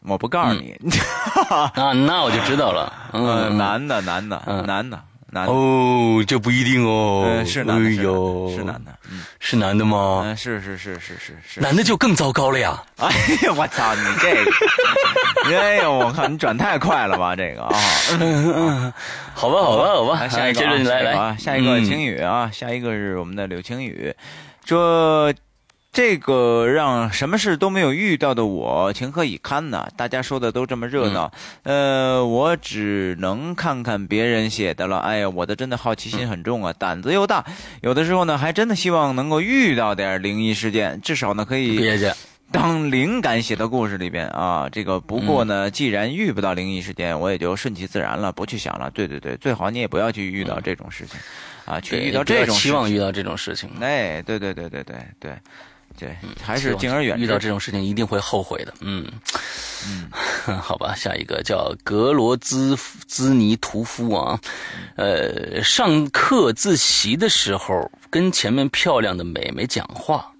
[0.00, 0.78] 我不告诉你。
[1.74, 3.10] 那， 那我就知道了。
[3.12, 5.02] 嗯，男的，男的，男的。
[5.44, 7.42] 哦，这不一定哦。
[7.44, 10.22] 是男的，是男的，嗯，是男的吗？
[10.24, 11.60] 嗯，是是是是是是。
[11.60, 12.82] 男的就更糟糕了呀！
[12.96, 13.08] 哎
[13.42, 14.50] 呀，我操，你这个，
[15.58, 17.74] 哎呦，我靠，你转太快了吧，这个啊。
[19.34, 20.28] 好吧，好吧，好吧。
[20.28, 24.14] 下一个，来来，下一个晴雨啊，下一个是我们的柳晴雨，
[24.64, 25.34] 这。
[25.96, 29.88] 这个让什么事都没有遇到的我情何以堪呢？
[29.96, 31.32] 大家说的都这么热闹，
[31.62, 34.98] 呃，我只能看看别人写的了。
[34.98, 37.42] 哎呀，我的真的好奇心很重啊，胆子又大，
[37.80, 41.80] 有的时候呢，还真的希望能够遇到点灵异事件，至少呢可以
[42.52, 44.68] 当灵感写到故事里边啊。
[44.70, 48.90] 这个不过呢，既然遇不到灵异事件，我也就顺其自然了，不去想了。
[48.90, 51.18] 对对对，最好你也不要去遇到这种事情
[51.64, 53.70] 啊，去遇到这种期望遇到这种事情。
[53.80, 55.32] 哎，对对对对对对。
[55.96, 57.24] 对，还是敬而远之。
[57.24, 58.74] 遇到这种事情一定会后悔的。
[58.80, 59.06] 嗯
[59.88, 60.08] 嗯，
[60.60, 64.38] 好吧，下一个叫格罗兹兹尼屠夫啊。
[64.96, 70.32] 呃，上课自习的时候，跟前面漂亮的美眉讲话，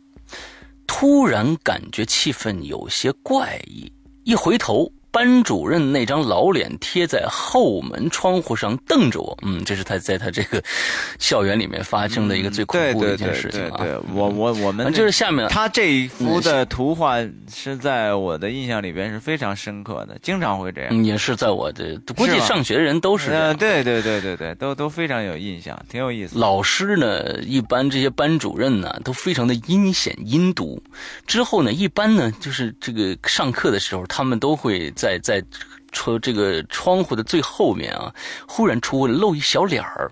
[0.86, 3.90] 突然感觉气氛有些怪异，
[4.24, 4.92] 一回头。
[5.16, 10.62] 班主任那张老脸贴在后门窗户上瞪着我，嗯，这是他在他这个
[11.18, 13.82] 校园里面发生的一个最恐怖的一件事情啊！
[14.12, 17.16] 我我我们就是下面他这一幅的图画
[17.50, 21.02] 是在我的印象里边是非常深刻的，经常会这样。
[21.02, 26.38] 也是在我的估计上学的人都是，对对对对对，都都非常有印象，挺有意思。
[26.38, 30.78] 老师呢，一般这些班主任呢，都非常的阴险阴毒。
[31.26, 35.05] 之后呢，一般呢，就是这个上课的时候，他们都会在。
[35.06, 35.44] 在在
[35.92, 38.12] 窗这个窗户的最后面啊，
[38.48, 40.10] 忽然出露一小脸儿，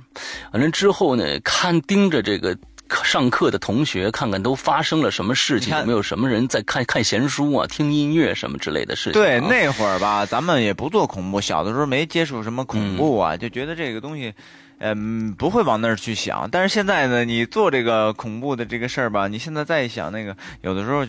[0.52, 2.56] 完了之后呢，看盯着这个
[3.02, 9.20] 上课的同学，看看都发生了什么事情，有没有什么人在看看闲书啊、听音乐什么之类的事情。
[9.20, 14.32] 对，那会儿吧，咱们也不做恐怖，小的时候没接触什么恐怖啊，就觉得这个东西，
[14.78, 16.48] 嗯，不会往那儿去想。
[16.52, 21.04] 但是现在呢，你做这个恐怖的这个事儿吧，你现在再一想，那个有的时候。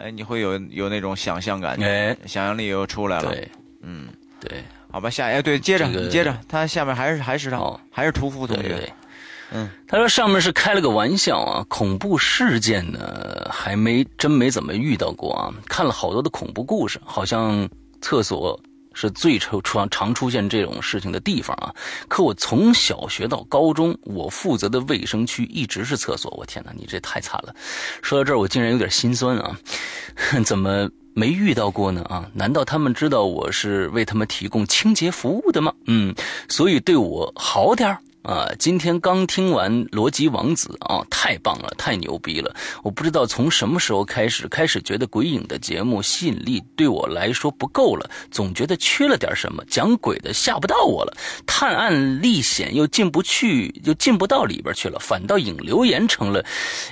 [0.00, 3.30] 哎，你会有有那种想象感，哎，想象力又出来了。
[3.30, 3.48] 对，
[3.82, 4.08] 嗯，
[4.40, 8.90] 对，好吧，下哎，对，接着接着，他下面还是还是他，还是屠夫同学。
[9.52, 17.68] 嗯，他说上面是开了个玩笑啊，恐怖事件呢还没真没怎么遇到过啊，看了好多的恐怖故事，好像
[18.00, 18.58] 厕所。
[18.92, 21.72] 是最常常常出现这种事情的地方啊！
[22.08, 26.28] 可我从小学到高中，我负责的卫生区一直是厕所。
[26.36, 27.54] 我天哪，你这太惨了！
[28.02, 29.56] 说到这儿，我竟然有点心酸啊！
[30.44, 32.02] 怎么没遇到过呢？
[32.04, 32.24] 啊？
[32.34, 35.72] 难道他们知道我是为他们提供清洁服务的吗？
[35.86, 36.14] 嗯，
[36.48, 42.54] 所以对我好点啊，今天刚听完《逻辑王子》啊，太棒了，太牛逼了！
[42.82, 56.44] 我不知道从什么时候开始，开始觉得鬼影的节目吸引力对我来说不够了，总觉得缺了点什么，讲鬼的吓不到我了，探案历险又进不去，又进不到里边去了，反倒引留言成了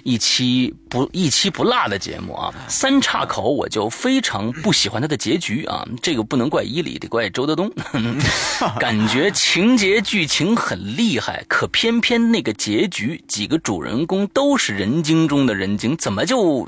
[0.04, 2.54] 一期不一期不落的节目啊！
[2.68, 7.70] 三岔口我就非常不喜欢他的结局啊，这个不能怪伊里，得怪周德东，
[8.80, 11.17] 感觉情节剧情很厉。
[11.18, 16.64] 厉害，可偏偏那个结局，几个主人公都是人精中的人精，怎么就，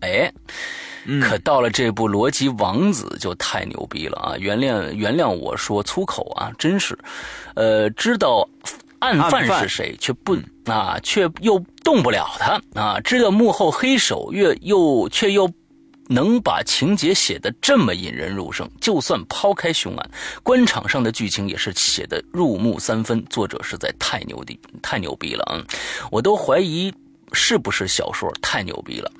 [0.00, 0.30] 哎，
[1.22, 4.36] 可到了这部《逻辑王子》就太牛逼了啊！
[4.38, 6.98] 原谅原谅我说粗口啊，真是，
[7.54, 8.46] 呃，知道
[8.98, 15.50] 案犯是谁，却不啊，却又动不了他啊，知道幕后黑手，越又却又。
[16.08, 20.10] 能把情节写得这么引人入胜，就算抛开凶案，
[20.42, 23.24] 官场上的剧情也是写得入木三分。
[23.26, 25.58] 作者实在太牛逼，太牛逼了啊！
[26.10, 26.92] 我都怀疑
[27.32, 29.10] 是不是小说，太牛逼了。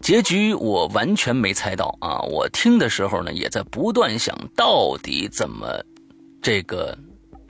[0.00, 2.20] 结局我完全没猜到啊！
[2.22, 5.84] 我听的时候呢，也在不断想到底怎么
[6.40, 6.96] 这个。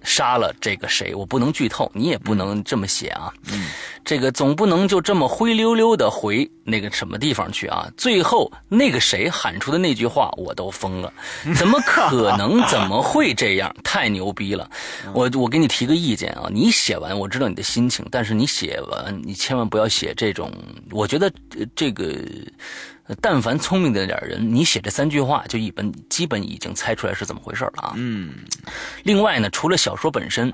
[0.03, 1.15] 杀了这个谁？
[1.15, 3.33] 我不能剧透，你也不能这么写啊。
[3.53, 3.67] 嗯，
[4.05, 7.89] 这个总不能就这么灰溜溜的回那个什么地方去啊？
[7.97, 11.13] 最后那个谁喊出的那句话，我都疯了。
[11.57, 12.67] 怎么可能？
[12.69, 13.75] 怎么会这样？
[13.85, 14.69] 太牛逼了！
[15.13, 20.53] 我我给你提个意见啊，你写完我知道你的心情，但是你写完你千万不要写这种。
[20.91, 21.33] 我觉得
[21.75, 22.15] 这个。
[23.21, 27.93] 但凡聪明的点人，你写这三句话就一本基本已经猜出来是怎么回事了啊。
[27.97, 28.35] 嗯，
[29.05, 30.53] 另外呢，除了小说本身。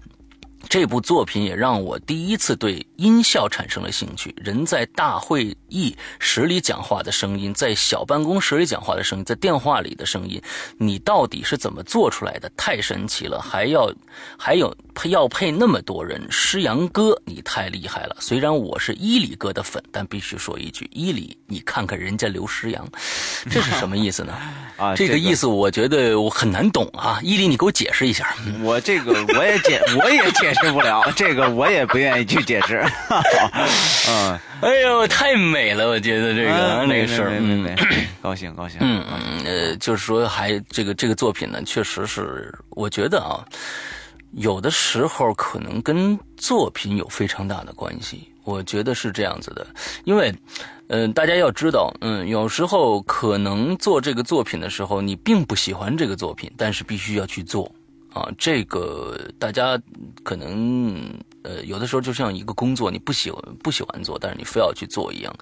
[0.69, 4.35] 这部作品也让我第一次对音效产生了兴趣。
[4.37, 10.43] 人在大会议室里讲话的声音，在小办公室里讲话的声音，在电话里的声音，
[10.77, 12.51] 你到底是怎么做出来的？
[12.57, 13.41] 太神奇了！
[13.41, 13.93] 还要
[14.37, 18.17] 还有配要配那么多人，师阳哥你太厉害了。
[18.19, 22.87] 虽然我是伊里哥的粉，但必须说一句，伊里你看看人家刘诗阳，
[23.49, 24.35] 这是什么意思呢？
[24.77, 27.21] 啊，这个意思我觉得我很难懂啊。
[27.23, 28.35] 伊里，你给我解释一下。
[28.63, 30.56] 我这个我也解我也解。
[30.61, 32.85] 解释不了这个，我也不愿意去解释。
[34.09, 37.77] 嗯，哎呦，太美了，我觉得这个那个事儿， 嗯，
[38.23, 38.79] 高兴高兴。
[38.81, 43.45] 嗯嗯，呃，就是说，还这个这个作品呢，确实是，我觉得啊，
[44.33, 48.29] 有的时候可能跟作品有非常大的关系。
[48.45, 49.67] 我觉得是这样子的，
[50.05, 50.33] 因为，
[50.89, 57.69] 嗯，大家要知道，嗯，有时候可能做这个作品的时候，你并不喜欢这个作品，但是必须要去做。
[58.17, 59.79] 啊，这个大家
[60.25, 65.37] 可能呃，有的时候就像一个工作，你不喜欢不喜欢做，但是你非要去做一样，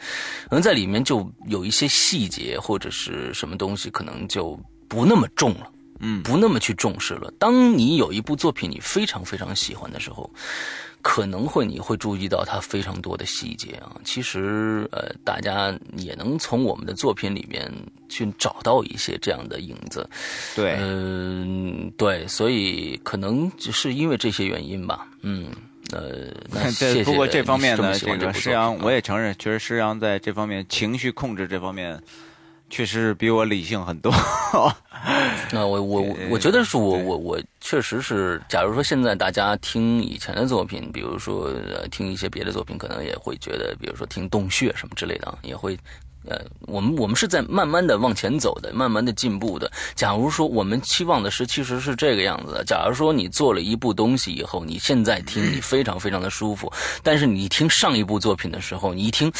[0.48, 4.58] 可能在里面就有一些细节或者是什么东西，可能就
[4.88, 7.32] 不那么重了，嗯，不那么去重视了。
[7.38, 10.28] 当你有一部作品你非常非常喜欢的时候。
[11.06, 17.70] 可能会你会注意到它非常多的细节啊，其实呃，大家也能从我们的作品里面
[18.08, 20.08] 去找到一些这样的影子，
[20.56, 25.52] 对，嗯，对，所以可能是因为这些原因吧，嗯，
[25.92, 26.72] 呃，那
[27.04, 32.00] 不过这方面呢，这个施阳我也承认，确实施阳在这方面情绪控制这方面。
[32.70, 34.12] 确实比我理性很多。
[35.52, 45.78] 那 我我我觉得是我我我确实是，假如说现在大家听以前的作品，比如说呃听一些别的作品，可能也会觉得，比如说听洞穴什么之类的，也会
[46.26, 49.70] 呃，我们我们是在慢慢的往前走的，慢慢的进步的。
[49.94, 52.64] 假如说我们期望的是，其实是这个样子的。
[52.64, 56.72] 假如说你做了一部东西以后，你现在听你非常非常的舒服，
[57.02, 59.30] 但是你听上一部作品的时候，你一听，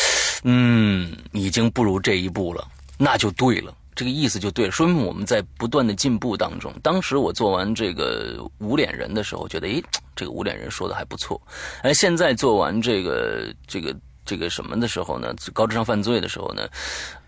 [0.43, 2.69] 嗯，已经不如这一部了。
[2.97, 6.73] 那就对了，这个意思就对了，说明我们在不断的进步当中。
[6.83, 9.83] 当时我做完这个无脸人的时候，觉得诶，
[10.15, 11.41] 这个无脸人说的还不错。
[11.83, 15.35] 而现在做完这个这个这个什么的时候呢？
[15.53, 16.69] 高智商犯罪的时候呢？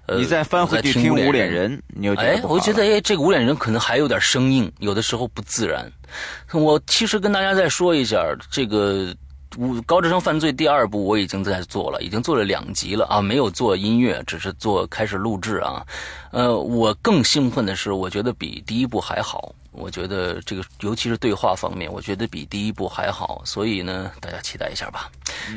[0.07, 5.91] 呃，你再翻回去听无脸人，你哎，我觉得哎，这个无脸人可能还有点生硬，有的时候不自然。
[6.53, 9.13] 我其实跟大家再说一下这个。
[9.87, 15.85] 《高智商犯罪》第二部我已经在做了，已经做了两集了啊，没有做音乐，只是做开始录制啊。
[16.31, 19.55] 呃，我更兴奋的是，我觉得比第一部还好。
[19.73, 23.43] 我觉得这个，尤其是对话方面，我觉得比第一部还好。
[23.45, 25.11] 所以呢，大家期待一下吧。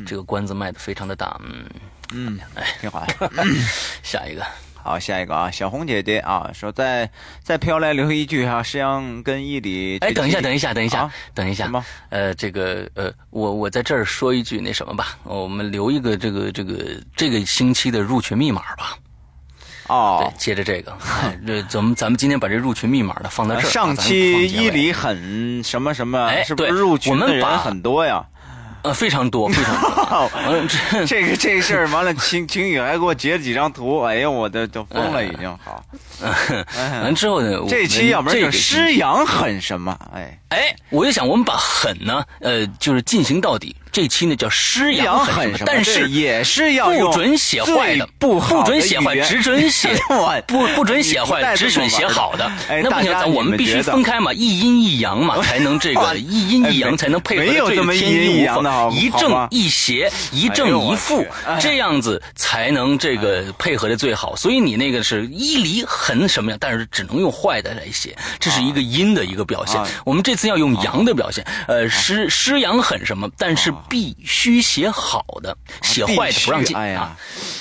[0.05, 1.65] 这个关子卖的非常的大，嗯
[2.11, 3.05] 嗯，哎，挺好。
[4.03, 4.45] 下一个。
[4.83, 7.09] 好，下一个啊，小红姐姐啊，说再
[7.43, 9.97] 再飘来留一句哈，石阳跟伊里。
[9.99, 11.65] 哎，等一下，等一下，等一下，等一下。
[11.65, 11.85] 什么？
[12.09, 16.75] 呃，这个呃，我我在这儿说一句那什么吧，我们留一个这个这个
[17.15, 18.97] 这个星期的入群密码吧。
[19.87, 20.19] 哦。
[20.21, 20.95] 对，接着这个，
[21.45, 23.69] 这咱们咱们今天把这入群密码呢放在这儿。
[23.69, 28.25] 上期伊里很什么什么，是不是入群的人很多呀？
[28.83, 30.67] 呃，非常多，非常多。
[30.67, 35.83] 这 这个这事儿完了，晴晴雨还给我截了几张图，哎呀，我的都疯了，已经好。
[37.03, 39.97] 完之后呢，这期要不然就施阳狠什么？
[40.13, 43.75] 哎哎，我就想我们把狠呢，呃，就是进行到底。
[43.91, 49.89] 这期呢叫诗阳狠，但是也是要不准写坏的，不 不准写坏，只准写
[50.47, 52.51] 不不准写坏，只准写好的。
[52.83, 61.25] 那不行，我们必须分开嘛，一阴一阳嘛， 才能这个一阴一阳才能配合这个天衣无缝，一正一邪，一正一负，
[61.59, 64.35] 这样子才能这个配合的最好。
[64.35, 66.57] 所以你那个是一离狠什么呀？
[66.59, 69.81] 但是只能用坏的来写，这是一个阴的一个表现。
[70.05, 73.27] 我们这次要用阳的表现，呃，诗诗阳狠什么？
[73.37, 73.73] 但是。
[73.87, 76.75] 必须写好的，写坏的不让进。
[76.75, 77.15] 哎呀，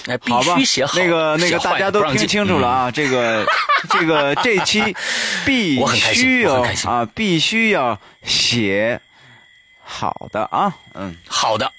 [0.07, 0.99] 哎，必须写好。
[0.99, 2.91] 那个那个，大家都听清楚了啊！
[2.91, 3.47] 这个
[3.91, 4.83] 这个这期
[5.47, 9.01] 必须要啊，必须要写
[9.83, 11.71] 好的啊，嗯，好的。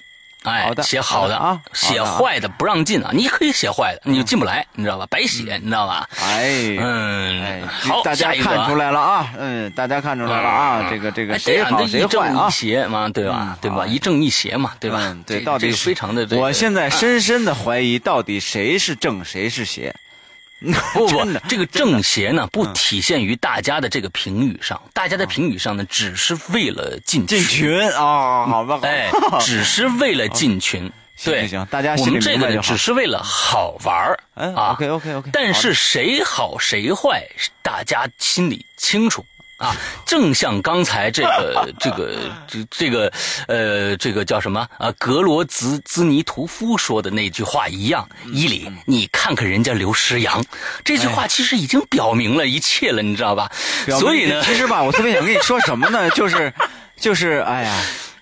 [0.44, 3.12] 哎，写好的啊，写坏的不让进啊！
[3.14, 5.06] 你可以写坏的，你就进不来，你知道吧？
[5.10, 6.08] 白写，你知道吧？
[6.22, 12.48] 哎，嗯，好，大家看出来了啊，嗯，大家看出来了啊，这个这个谁好谁坏啊？
[12.48, 13.58] 一邪嘛，对吧？
[13.60, 13.86] 对吧？
[13.86, 15.14] 一正一邪嘛，对吧？
[15.26, 16.26] 对，到底非常的。
[16.38, 19.94] 我现在深深的怀疑，到底谁是正，谁是邪？
[20.94, 24.82] 不不，这个正邪呢，不体现于大家的这个评语上。
[24.94, 28.80] 大家的评语上呢，只是为了进进群啊，好吧？
[28.84, 30.92] 哎，只是为了进群。
[31.24, 34.72] 对，行，大家我们这个只是为了好玩儿啊。
[34.72, 35.30] OK OK OK。
[35.34, 37.28] 但是谁好谁坏，
[37.62, 39.26] 大家心里清楚。
[39.60, 42.16] 啊，正像刚才这个 这个
[42.48, 43.12] 这这个
[43.48, 44.92] 呃，这个叫什么啊？
[44.98, 50.44] 格罗兹兹尼图夫说的那句话一样，伊里，你看看人家刘诗阳，
[50.84, 53.52] 这句话其实已经表明了一切了，你知道吧？
[54.00, 56.10] 所以呢，其实吧，我特别想跟你说什么呢？
[56.12, 56.52] 就是
[56.98, 57.76] 就是，哎呀，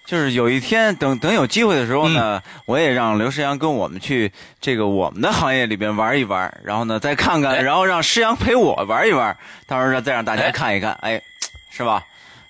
[0.07, 9.37] 就是有一天等等有机会的时候呢，我也让刘诗阳跟我们去这个我们的行业里边玩一玩，然后呢再看看，然后让诗阳陪我玩一玩，
[9.67, 11.21] 到时候再让大家看一看，哎。
[11.69, 12.03] 是吧？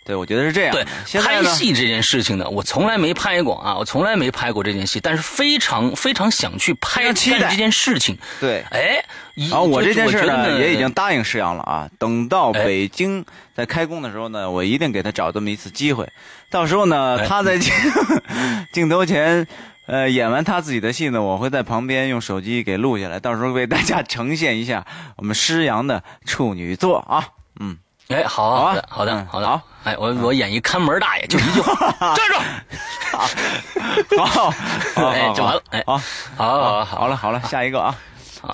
[0.08, 0.74] 对，我觉得是这样。
[0.74, 0.86] 对，
[1.22, 8.18] 拍戏这件事情呢，我从来没拍过啊，我从来没拍过这件戏，但是非常非常想去拍干这件事情。
[8.40, 9.04] 对，哎，
[9.36, 16.08] 然后我这件事呢也已经答应施阳了啊，等到北京在开工的时候呢，我一定给他找这么一次机会。
[16.50, 17.60] 到时候呢，他在
[18.72, 19.46] 镜 头前
[19.88, 24.86] 呃演完他自己的戏呢，我会在旁边用手机给录下来，到时候为大家呈现一下
[25.18, 27.28] 我们施阳的处女作啊，
[27.60, 27.78] 嗯。
[28.10, 29.62] 哎，好好的，好的，好的，好。
[29.84, 32.36] 哎，我我演一看门大爷，就一句话， 站住。
[34.24, 34.54] 好，
[35.12, 35.62] 哎，就完了。
[35.72, 35.98] 哎，好，
[36.38, 37.96] 好，好了，好了，下一个啊，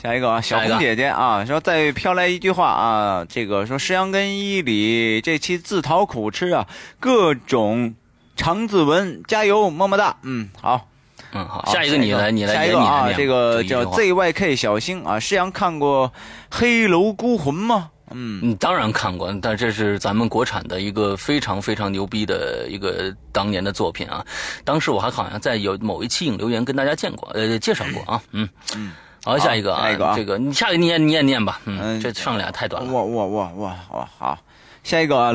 [0.02, 6.68] 下一个啊，小红姐姐啊，说再飘来一句话啊，这个说石阳跟伊里这期自讨苦吃啊，
[7.00, 7.94] 各种
[8.36, 10.16] 长字文，加油，么么哒。
[10.24, 10.88] 嗯，好，
[11.32, 16.10] 嗯，好，下一个你来，你来，下一个啊，这个叫 ZYK 小星啊，石阳看过
[16.50, 17.90] 《黑楼孤魂》吗？
[18.12, 24.26] 嗯，当然看过，但这是咱们国产的一个非常非常牛逼的一个当年的作品啊。
[24.64, 28.22] 当时我还好像在有某一期影留言跟大家见过，呃，介绍过啊。
[28.32, 28.92] 嗯嗯，
[29.24, 31.62] 好，下一个啊，这个你下一个你念你念念吧。
[31.66, 32.92] 嗯，这上俩太短了。
[32.92, 34.38] 我我我我好好，
[34.84, 35.34] 下一个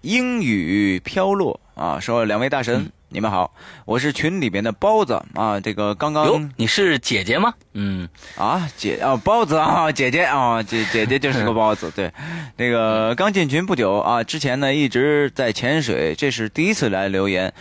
[0.00, 2.90] 英语飘落啊，说两位大神。
[3.08, 3.54] 你们好，
[3.84, 7.54] 我是群里边的包子啊，这个刚刚你是姐姐吗？
[7.72, 12.12] 嗯啊姐啊包子啊 姐姐啊姐姐姐就是个包子对，
[12.58, 17.52] 那个刚进群不久啊，之前呢一直在潜水，这是第一次来留言，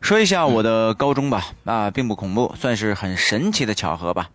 [0.00, 4.30] 说一下我的高中吧啊，并不恐怖，算是很神奇的巧合吧。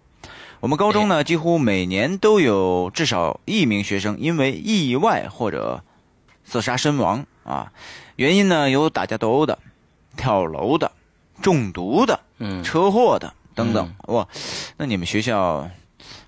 [0.62, 5.84] 我们高中呢几乎每年都有至少一名学生因为意外或者
[6.46, 7.74] 自杀身亡啊，
[8.16, 9.60] 原因呢有打架斗殴的。
[10.16, 10.92] 跳楼的、
[11.42, 14.28] 中毒的、嗯，车祸的等等，哇，
[14.78, 15.70] 那你们学校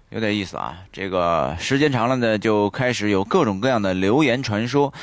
[0.10, 0.78] 有点意思啊！
[0.92, 4.94] 这个时间长了呢，就开始有各种各样的流言传说，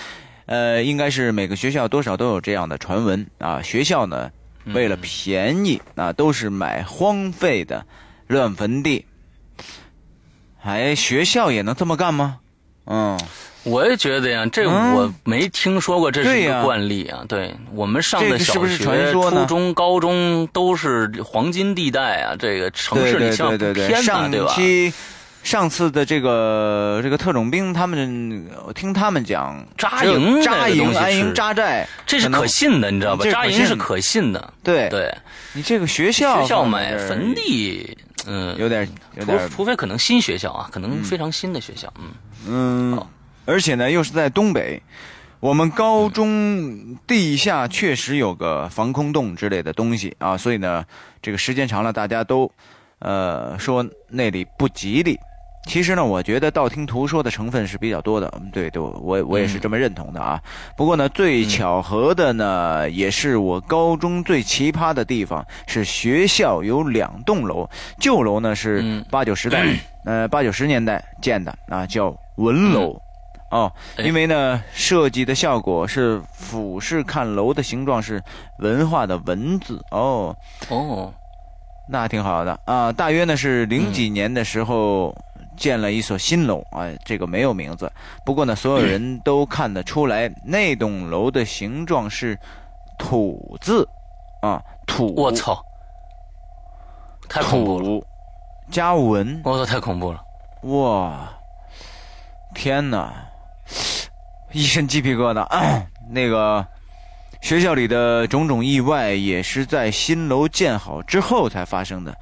[0.47, 3.61] 呃，应该是每个学校多少都有这样的传闻啊。
[3.63, 4.31] 学校呢，
[4.67, 7.85] 为了便宜啊，都是买荒废的
[8.27, 9.05] 乱坟地。
[10.63, 12.39] 哎，学校也能这么干吗？
[12.85, 13.19] 嗯。
[13.65, 17.25] 我也觉得呀，这我没听说过，这是一个惯例啊。
[17.29, 24.97] 对我们上的小学、初中、高中都是黄金地带啊，这个城市里像偏的，对吧？
[25.43, 33.25] 上次的这个这个特种兵，他们听他们讲扎营、扎营、安营、扎寨，这是可信的，你知道吧？
[33.29, 34.53] 扎营是可信的。
[34.63, 35.13] 对对，
[35.53, 37.97] 你这个学校学校买坟地，
[38.27, 43.07] 嗯，有点有点，除非可能新学校啊，可能非常新的学校，嗯嗯。
[43.45, 44.81] 而且呢，又是在东北，
[45.41, 50.85] 我们高中地下确实有个防空洞之类的东西啊，所以呢，
[51.21, 52.51] 这个时间长了，大家都
[53.01, 55.19] 呃说那里不吉利。
[55.69, 58.33] 其实呢，我觉得道听途说的成分是比较多的。
[58.53, 60.41] 对对，我我也是这么认同的啊。
[60.77, 67.69] 不过呢，最巧合的呢，也是我高中最奇葩的地方是学校有两栋楼，
[68.01, 69.65] 旧楼呢是八九十代，
[70.05, 73.01] 呃八九十年代建的啊，叫文楼。
[73.53, 78.21] 哦，因为呢，设计的效果是俯视看楼的形状是
[78.59, 79.81] 文化的文字。
[79.93, 80.35] 哦
[80.69, 81.15] 哦，
[81.89, 82.91] 那挺好的啊。
[82.91, 85.15] 大约呢是零几年的时候。
[85.55, 87.93] 建了一所新楼啊，这个没有名字。
[88.25, 92.37] 不过呢，所有人都看得出来，那栋楼的形状是
[92.99, 93.87] “土”字
[94.41, 95.15] 啊，土。
[95.15, 95.63] 我操！
[97.29, 98.07] 太恐怖了！
[98.71, 99.43] 加文。
[99.45, 100.25] 我操，太恐怖了！
[100.63, 101.29] 哇！
[102.55, 103.13] 天哪！
[104.53, 105.47] 一身鸡皮疙瘩。
[106.11, 106.65] 那个
[107.41, 112.15] 学校里的种种意外，也是在新楼建好之后才发生的。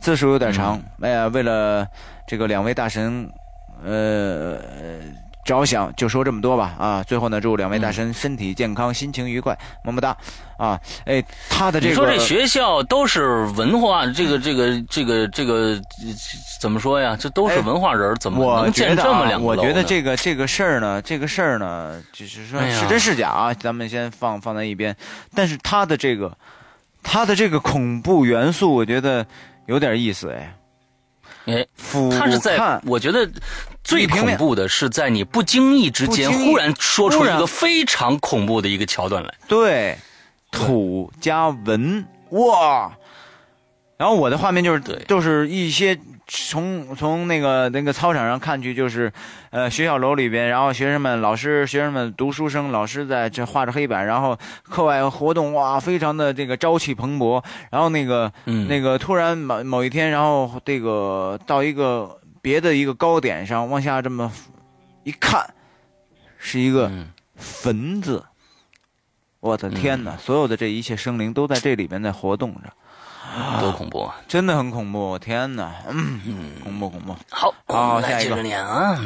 [0.00, 1.86] 字数有点长，哎呀，为了
[2.26, 3.26] 这个两位大神，
[3.82, 4.58] 呃，
[5.44, 7.02] 着想就说这么多吧啊！
[7.02, 10.14] 最后呢，祝两位大神身体健康，心情愉快，么么哒
[10.58, 10.80] 啊！
[11.06, 15.80] 哎，他的这个你说这学校都是文化，这个这个这个这个
[16.60, 17.16] 怎么说呀？
[17.18, 19.62] 这都是文化人，怎么能建这么两个楼？
[19.62, 24.96] 我觉得这个这个事儿呢，这个事儿呢，就是说是真是假啊，咱们先放放在一边。
[25.34, 26.36] 但是他的这个
[27.02, 29.26] 他的这个恐怖元素，我觉得。
[29.66, 30.54] 有点意思哎，
[31.46, 31.66] 哎，
[32.10, 33.26] 他是在，我觉得
[33.82, 39.34] 最恐怖的是在你不经意之间忽然说出一个非常恐怖的一个桥段来。
[39.48, 39.96] 对，
[40.54, 42.92] 土加文哇，
[43.96, 45.98] 然后我的画面就是就是一些。
[46.26, 49.12] 从从那个那个操场上看去，就是，
[49.50, 57.44] 呃，学校楼里边，然后学生们、老师、学生们、读书声、老师在这画着黑板，然后课外活动哇，非常的这个朝气蓬勃。
[57.70, 64.32] 然后那个，那个突然某某一天，然后这个到一个别的一个高点上，往下这么
[65.02, 65.46] 一看，
[66.38, 66.90] 是一个
[67.36, 68.24] 坟字。
[69.44, 70.16] 我的天哪！
[70.16, 73.60] 所有的这一切生灵都在这里边在活动着。
[73.60, 74.16] 多恐怖啊！
[74.26, 75.70] 真的很恐怖，天哪！
[75.90, 76.18] 嗯，
[76.62, 77.14] 恐怖恐怖。
[77.28, 78.98] 好，好，下一个念啊。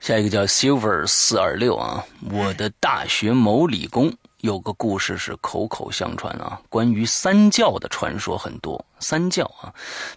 [0.00, 2.02] 下一个叫 Silver 四二六啊。
[2.30, 8.82] 我的大学某理工有个故事是口口相传啊，关于三教的传说很多。
[9.00, 9.68] 三教啊，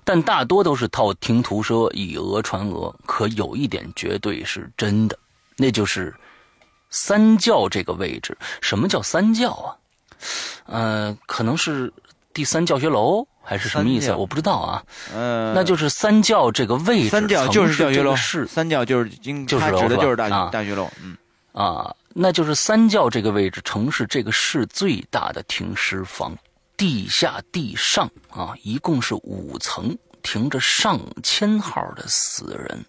[0.05, 2.95] 但大多都是道听途说，以讹传讹。
[3.05, 5.19] 可有一点绝对是真的，
[5.57, 6.15] 那就是
[6.89, 8.37] 三教这个位置。
[8.61, 9.75] 什么叫三教啊？
[10.65, 11.93] 呃，可能是。
[12.33, 14.13] 第三教学楼还是什么意思？
[14.13, 14.83] 我不知道啊。
[15.13, 19.09] 嗯，那就是三教这个位置，三教就是教学楼，是三教就是
[19.45, 20.91] 就是指的就是大大学楼。
[21.01, 21.15] 嗯，
[21.53, 26.37] 啊，那就是三教这个位置，城市这个市最大的停尸房，
[26.75, 32.85] 地下地上啊，一共是五层，停着上千号的死人，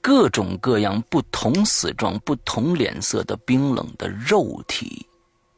[0.00, 5.06] 各种各样、不同死状、不同脸色的冰冷的肉体，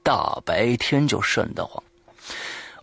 [0.02, 1.82] 大白天就瘆得慌。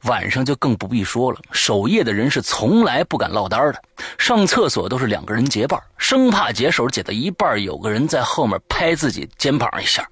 [0.03, 3.83] 晚上就更不必说了，守夜的人是从来不敢落单的，
[4.17, 10.09] 上厕所都是两个人结伴，生怕解手解到一半，有个人在后面拍自己肩膀一下。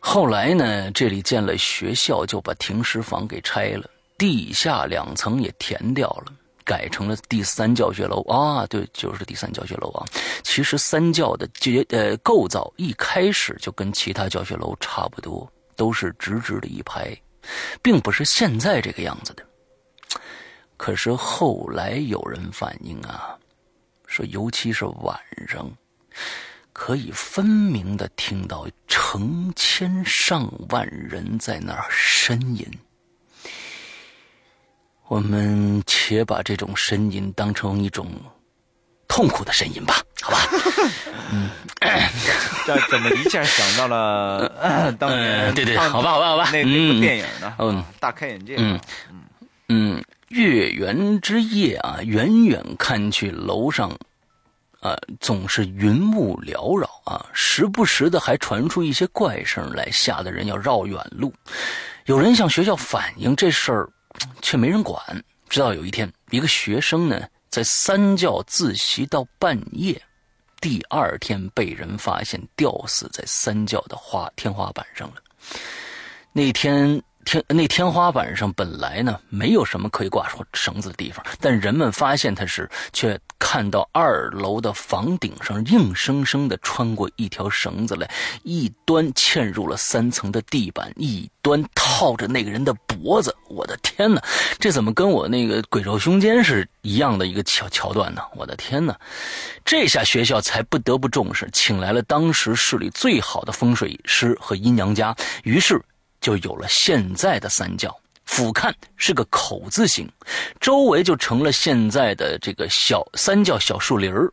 [0.00, 3.88] 后来呢，这里建了学校，就把停尸房给拆了，
[4.18, 6.32] 地下两层也填掉了，
[6.64, 10.06] 改成了第三教学楼啊，对，就是第三教学楼啊。
[10.42, 17.16] 其实三教的结呃构造一开始就跟其他教学楼差不多，都是直直的一排。
[17.82, 19.44] 并不是现在这个样子的，
[20.78, 23.36] 可是后来有人反映啊，
[24.06, 25.70] 说尤其是晚上，
[26.72, 32.66] 可以分明的听到成千上万人在那儿呻吟。
[35.08, 38.06] 我们且把这种呻吟当成一种。
[39.06, 40.38] 痛苦的呻吟吧，好吧，
[41.30, 41.48] 嗯，
[42.66, 45.54] 这怎么一下想到了当年？
[45.54, 47.54] 对对，好吧，好吧，好吧，那那部电影呢？
[47.58, 48.56] 嗯，大开眼界。
[48.58, 48.80] 嗯
[49.12, 49.22] 嗯
[49.68, 53.90] 嗯，月圆之夜啊，远远看去，楼上
[54.80, 61.32] 啊总是云雾缭绕啊，时不时的还传出一些怪声来，吓得人要绕远路。
[62.06, 63.88] 有人向学校反映这事儿，
[64.42, 65.02] 却没人管。
[65.48, 67.26] 直到有一天，一个学生呢。
[67.50, 70.02] 在三教自习到半夜，
[70.60, 75.22] 第二天被人发现吊死在三教的花天花板上了。
[76.32, 88.08] 那天天那天花板上本来呢没有什么可以挂绳子的地方，但人们发现它时，却看到二楼的房顶上硬生生的穿过一条绳子来，
[88.42, 93.34] 一端嵌入了三层的地板，一端套着那个人的脖子。
[93.48, 94.22] 我的天哪，
[94.58, 98.22] 这怎么跟我那个鬼兽胸间是一样的一个桥桥段呢？
[98.36, 98.98] 我的天哪，
[99.64, 105.80] 这下学校才不得不重视，请来了当时市里最好的风水师和阴阳家，于是。
[106.24, 107.94] 就有了现在的三教，
[108.24, 110.10] 俯瞰是个口字形，
[110.58, 114.32] 周围就成了现在的这个小三教小树林儿。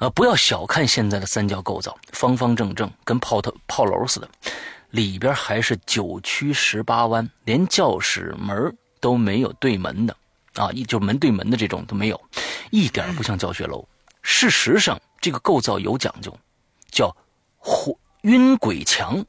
[0.00, 4.28] 呃，不要小看现在的三教构造，方方正正，跟炮头炮楼似的，
[4.90, 10.14] 里边还是九曲十八弯，连教室门都没有对门的
[10.56, 12.20] 啊，一就门对门的这种都没有，
[12.68, 13.82] 一点不像教学楼。
[14.20, 16.38] 事实上，这个构造有讲究，
[16.90, 17.16] 叫
[17.56, 19.24] 火晕鬼墙。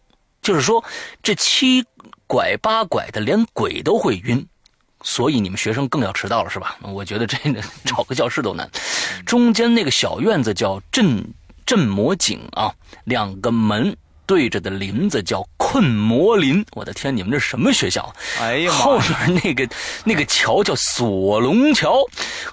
[0.49, 0.83] 就是说，
[1.21, 1.85] 这七
[2.25, 4.43] 拐八拐的，连鬼都会晕，
[5.03, 6.75] 所以你们学生更要迟到了，是吧？
[6.81, 8.67] 我觉得这个 找个教室都难。
[9.27, 11.23] 中间那个小院子叫镇
[11.67, 12.73] 镇魔井啊，
[13.03, 13.95] 两个门
[14.25, 16.65] 对着的林子叫困魔林。
[16.71, 18.11] 我的天，你们这什么学校？
[18.39, 19.69] 哎呀后面那个
[20.03, 22.03] 那个桥叫锁龙桥，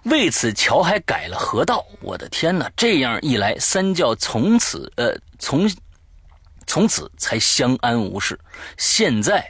[0.03, 1.83] 为此桥还改了河道。
[2.03, 2.71] 我的天哪！
[2.77, 5.67] 这样一来，三教从此呃从。
[6.67, 8.39] 从此才相安无事，
[8.77, 9.49] 现在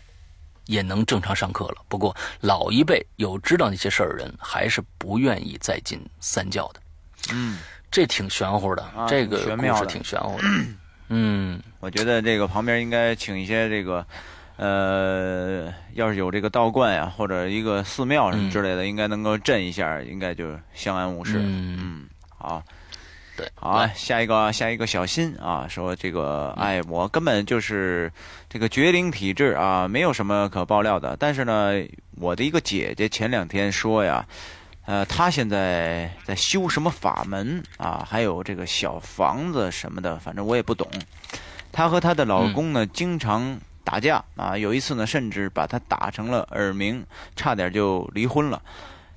[0.66, 1.76] 也能正常上课了。
[1.88, 6.80] 不过老一辈有知道那些事儿的人，还是不愿意再进三教的。
[7.32, 7.58] 嗯，
[7.90, 10.44] 这挺玄乎的，这个故事挺玄乎的。
[11.08, 14.06] 嗯，我觉得这个旁边应该请一些这个，
[14.56, 21.40] 呃，要是有这个道观呀，或者一个寺庙什么之类的，应该能够镇一下，应该就相安无事。
[21.40, 22.62] 嗯，好。
[23.36, 28.10] 对，好，下一个，下一个小心啊，说这个，哎，我根本就是
[28.48, 31.14] 这个绝灵体质啊，没有什么可爆料的。
[31.20, 31.74] 但是呢，
[32.16, 34.26] 我的一个姐姐前两天说呀，
[34.86, 40.88] 呃，她现在在修什么法门啊，还有这个小房子什么的，反正我也不懂。
[41.70, 47.04] 她和她的老公呢，经常打架啊，有一次呢，甚至把她打成了耳鸣，
[47.36, 48.62] 差点就离婚了。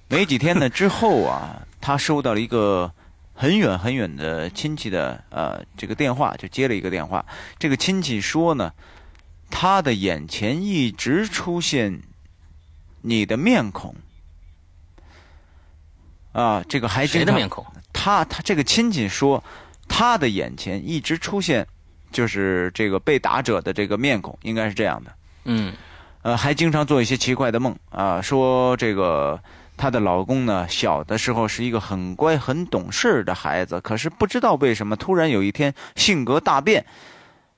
[0.10, 2.92] 没几天呢之后啊，她收到了一个。
[3.42, 7.26] 很远很远的亲戚的呃这个电话就接了一个电话，
[7.58, 8.74] 这个亲戚说呢，
[9.50, 12.02] 他的眼前一直出现
[13.02, 13.96] 你的面孔，
[16.34, 17.66] 啊，这个还谁的面孔？
[17.94, 19.42] 他他这个亲戚说，
[19.88, 21.66] 他的眼前一直出现
[22.12, 25.16] 就是这个被打者的这个面孔，应该是这样的。
[25.46, 25.74] 嗯，
[26.24, 29.42] 呃，还经常做一些奇怪的梦啊，说这个。
[29.80, 36.86] 她的老公呢，小的时候是一个很乖、很懂事的孩子，可是不知道为什么突然有一天性格大变，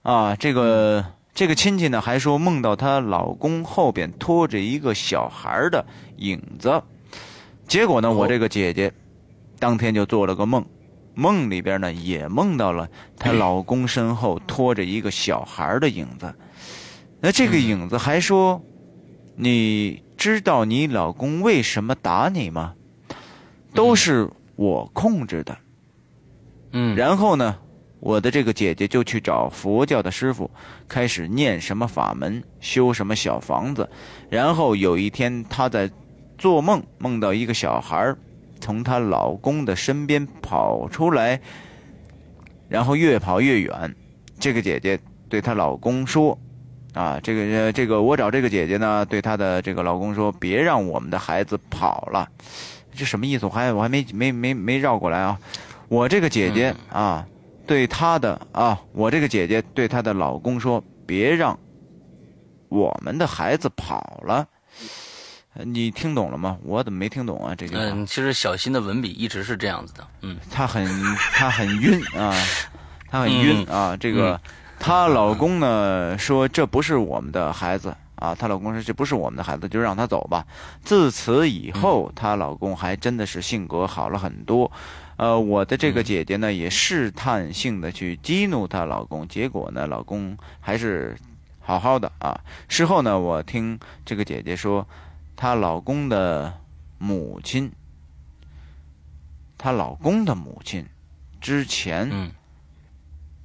[0.03, 1.03] 啊，这个
[1.33, 5.83] 这个亲戚呢还说梦到她老公后边拖着一个小孩的
[6.17, 6.79] 影子，
[7.67, 8.93] 结果呢，我这个姐姐
[9.57, 10.63] 当天就做了个梦，
[11.15, 16.31] 梦里边呢也梦到了她老公身后拖着一个小孩的影子，
[17.19, 18.61] 那这个影子还说
[19.35, 20.03] 你。
[20.21, 22.75] 知道你老公为什么打你吗？
[23.73, 25.57] 都是我控制的。
[26.73, 27.57] 嗯，然后呢，
[27.99, 30.47] 我的这个姐姐就去找佛教的师傅，
[30.87, 33.89] 开始念什么法门，修什么小房子。
[34.29, 35.89] 然后有一天，她在
[36.37, 38.15] 做梦，梦到一个小孩
[38.59, 41.41] 从她老公的身边跑出来，
[42.69, 43.95] 然后越跑越远。
[44.39, 46.37] 这个姐姐对她老公说。
[46.93, 52.27] 啊，这个呃，这个我找这个姐姐呢，对她的这个老公说，别让我们的孩子跑了，
[52.93, 53.45] 这什么意思？
[53.45, 55.39] 我还我还没没没没绕过来啊！
[55.87, 57.25] 我这个姐姐啊，
[57.65, 61.57] 对她的啊，我这个姐姐对她的老公说，别让
[62.67, 64.45] 我们的孩子跑了。
[65.53, 66.57] 你听懂了吗？
[66.63, 67.55] 我怎么没听懂啊？
[67.55, 67.81] 这句话。
[67.83, 70.05] 嗯，其实小新的文笔一直是这样子的。
[70.23, 70.85] 嗯，他很
[71.33, 72.35] 他很晕啊，
[73.09, 74.37] 他很晕啊，这个。
[74.81, 80.43] 她老公呢说这不是我们的孩子啊，她老公说这不是我们的孩子，就让他走吧。
[80.83, 84.69] 自此以后，她老公还真的是性格好了很多。
[85.17, 91.15] 呃，我的这个姐姐呢也试探性的去激怒她老公，结果呢，老公还是
[91.59, 92.41] 好好的啊。
[92.67, 94.87] 事后呢，我听这个姐姐说，
[95.35, 96.51] 她老公的
[96.97, 97.71] 母亲，
[99.59, 100.83] 她老公的母亲
[101.39, 102.31] 之前。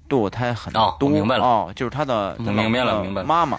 [0.09, 1.45] 堕胎很多，明白了。
[1.45, 3.59] 哦，就是他的，明白了，明白了，妈妈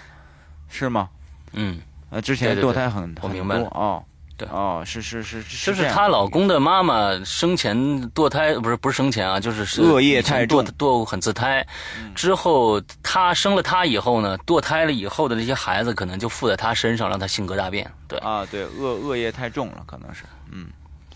[0.68, 1.08] 是吗？
[1.52, 1.80] 嗯，
[2.10, 4.02] 呃，之前堕胎很很多哦，
[4.36, 7.76] 对，哦，是是是，就是她老公的妈妈生前
[8.12, 11.66] 堕胎，不是不是生前啊，就是恶业太重，堕很自胎，
[12.14, 17.90] 之后她生了她以后呢，堕胎了以后的那些孩子可能就附在她身上，让她性格大变。
[18.06, 18.18] 对。
[18.20, 20.66] 啊，对，恶恶业太重了，可能是，嗯。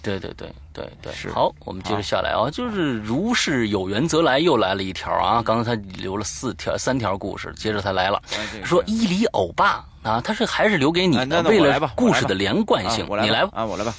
[0.03, 5.41] 对对对对对，好，我们接着下来啊，就是如是有缘则来，又来了一条啊。
[5.43, 8.21] 刚才他留了四条、三条故事，接着他来了，
[8.65, 13.95] 说伊犁欧巴啊，他是还是留给你的，为了故事的连贯性，你来吧啊，我来吧。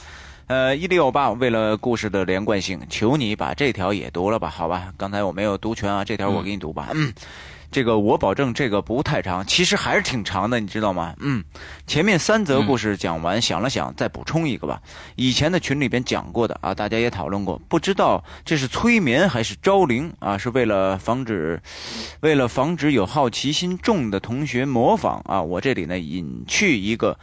[0.47, 4.93] 呃，伊犁欧巴，为了故事的连贯性，求你把这条也读了吧，好吧？
[4.97, 6.89] 刚才我没有读全啊，这条我给你读吧。
[6.93, 7.13] 嗯。
[7.73, 11.15] 这个我保证，这个不太长，其实还是挺长的，你知道吗？
[11.19, 11.43] 嗯，
[11.87, 14.79] 前面三则故事讲完，想了想，再补充一个吧。
[15.15, 20.37] 以前的群里边讲过的啊，大家也讨论过，不知道这是催眠还是招灵啊？
[20.37, 21.59] 是为了防止，
[22.21, 27.17] 为了防止有好奇心重的同学模仿啊，我这里呢隐去一个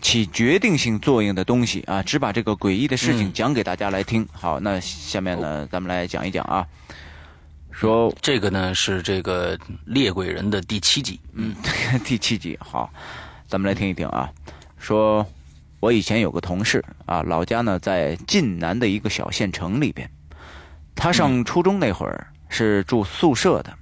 [0.00, 4.24] 起决定性作用的东西啊，只把这个诡异的事情讲给大家来听。
[4.30, 6.64] 好，那下面呢，咱们来讲一讲啊。
[7.76, 11.54] 说这个呢是这个猎鬼人的第七集，嗯，
[12.02, 12.90] 第七集好，
[13.46, 14.32] 咱们来听一听啊。
[14.78, 15.26] 说，
[15.78, 20.10] 我以前有个同事啊，老家呢在晋南的一个小县城里边，
[20.94, 23.76] 他上初中那会儿是住宿舍的，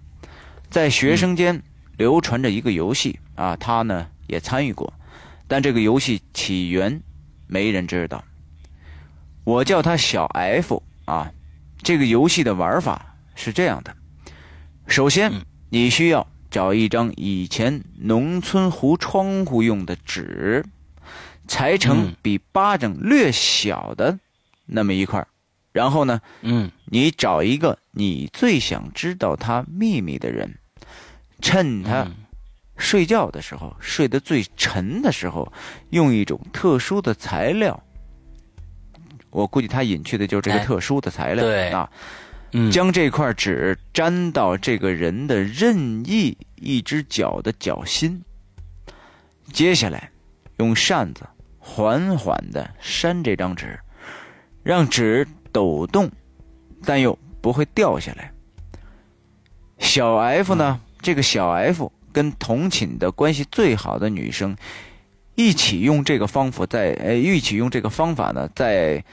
[0.69, 1.63] 在学生间
[1.97, 4.93] 流传着一个游戏啊，他呢也参与过，
[5.47, 7.01] 但这个游戏起源
[7.47, 8.25] 没人知道。
[9.45, 11.31] 我叫他小 F 啊，
[11.81, 13.14] 这个游戏的玩法。
[13.35, 13.95] 是这样的，
[14.87, 15.33] 首先
[15.71, 20.65] 你需要找一张以前农村糊窗户用的纸，
[21.49, 24.19] 裁成比巴掌略小的
[24.67, 25.27] 那么一块
[25.73, 30.55] 然后呢，嗯，你找一个你最想知道他秘密的人，
[31.41, 32.07] 趁他
[32.77, 35.53] 睡觉的时候，睡得最沉的时候，
[35.91, 37.83] 用一种特殊的材料，
[39.31, 41.71] 我估计他隐去的就是这个特殊的材料，对。
[41.71, 41.91] 啊。
[42.71, 48.23] 将这块纸粘到这个人的任意一只脚的脚心，
[49.53, 50.11] 接下来
[50.59, 51.27] 用扇子
[51.59, 53.79] 缓缓的扇这张纸，
[54.63, 56.11] 让纸抖动，
[56.85, 58.33] 但又不会掉下来。
[59.79, 60.81] 小 F 呢？
[61.01, 64.57] 这个小 F 跟同寝的关系最好的女生
[65.35, 69.05] 一起用这个方法，在呃一起用这个方法呢，在。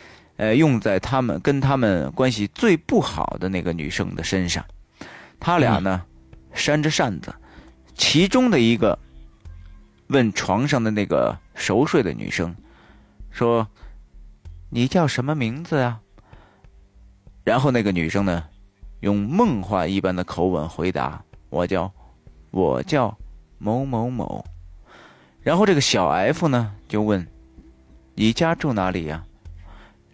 [0.41, 4.65] 呃，用在他们跟他们关系最不好的那个女生的身上，
[5.39, 6.01] 他俩呢
[6.51, 7.31] 扇着扇子，
[7.93, 8.97] 其中的一个
[10.07, 12.55] 问床上的那个熟睡的女生
[13.29, 13.67] 说
[14.71, 16.01] ：“你叫什么名字啊？”
[17.45, 18.43] 然后那个女生呢
[19.01, 21.91] 用梦话一般的口吻回答：“我叫
[22.49, 23.15] 我叫
[23.59, 24.43] 某某某。”
[25.43, 27.27] 然后这个小 F 呢就问
[28.15, 29.23] ：“你家住哪里呀？”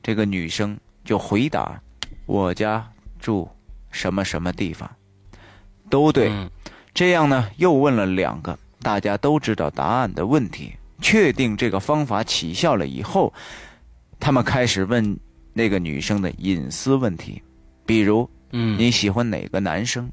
[0.08, 1.78] 这个女生就回答
[2.28, 2.89] ：“我家
[3.20, 3.45] 住
[3.91, 4.89] 什么什么地方，
[5.89, 6.32] 都对。”
[6.95, 10.72] 这样呢，又问了两个大家都知道答案的问题。
[11.01, 13.34] 确定这个方法起效了以后，
[14.18, 15.20] 他们开始问
[15.51, 17.43] 那个女生的隐私问题，
[17.86, 20.10] 比如：“嗯，你喜欢哪个男生？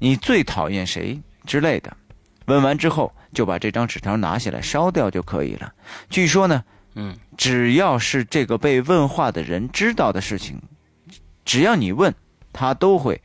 [0.00, 1.96] 你最讨厌谁？”之类的。
[2.46, 5.72] 问完之后，就把这张纸条拿下来烧掉就可以了。
[6.10, 6.64] 据说呢。
[6.94, 10.60] 嗯，只要是这个被问话的人知道的事情，
[11.44, 12.12] 只要你问，
[12.52, 13.20] 他都会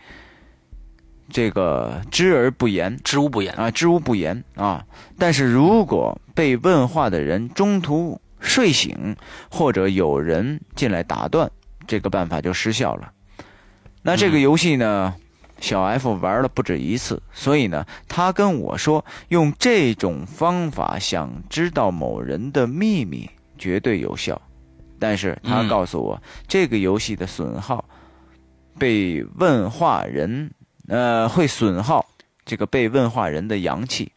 [1.30, 4.86] 这个知而不言，知无不言啊，知无不言啊。
[5.18, 9.16] 但是如果被问话的人中途睡醒，
[9.50, 11.50] 或者有人进来打断，
[11.88, 13.12] 这个办法就失效了。
[14.04, 15.16] 那这个游戏呢，
[15.60, 23.30] 小 F 玩了不止一次，所以呢，他跟我说，用这种方法想知道某人的秘密。
[23.64, 24.42] 绝对有效，
[25.00, 27.86] 但是他告诉我，这个游戏的损耗，
[28.78, 30.52] 被问话人，
[30.90, 32.06] 呃，会损耗
[32.44, 34.12] 这个被问话人的阳气。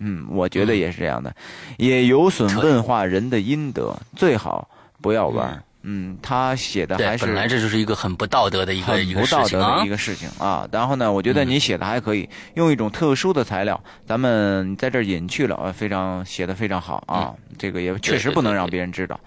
[0.00, 1.34] 嗯，我觉得也是这样的，
[1.78, 4.68] 也有损问话人的阴德，最好
[5.00, 5.64] 不要玩。
[5.82, 10.68] 嗯，他写的还是本来这就是一个很不道德的一个一个事情啊，一个事情啊。
[10.70, 17.32] 然后呢，我觉得你写的还可以，用一种特殊的材料，咱们在这儿隐去了啊，非常写的非常好啊。
[17.58, 19.18] 这个也确实不能让别人知道。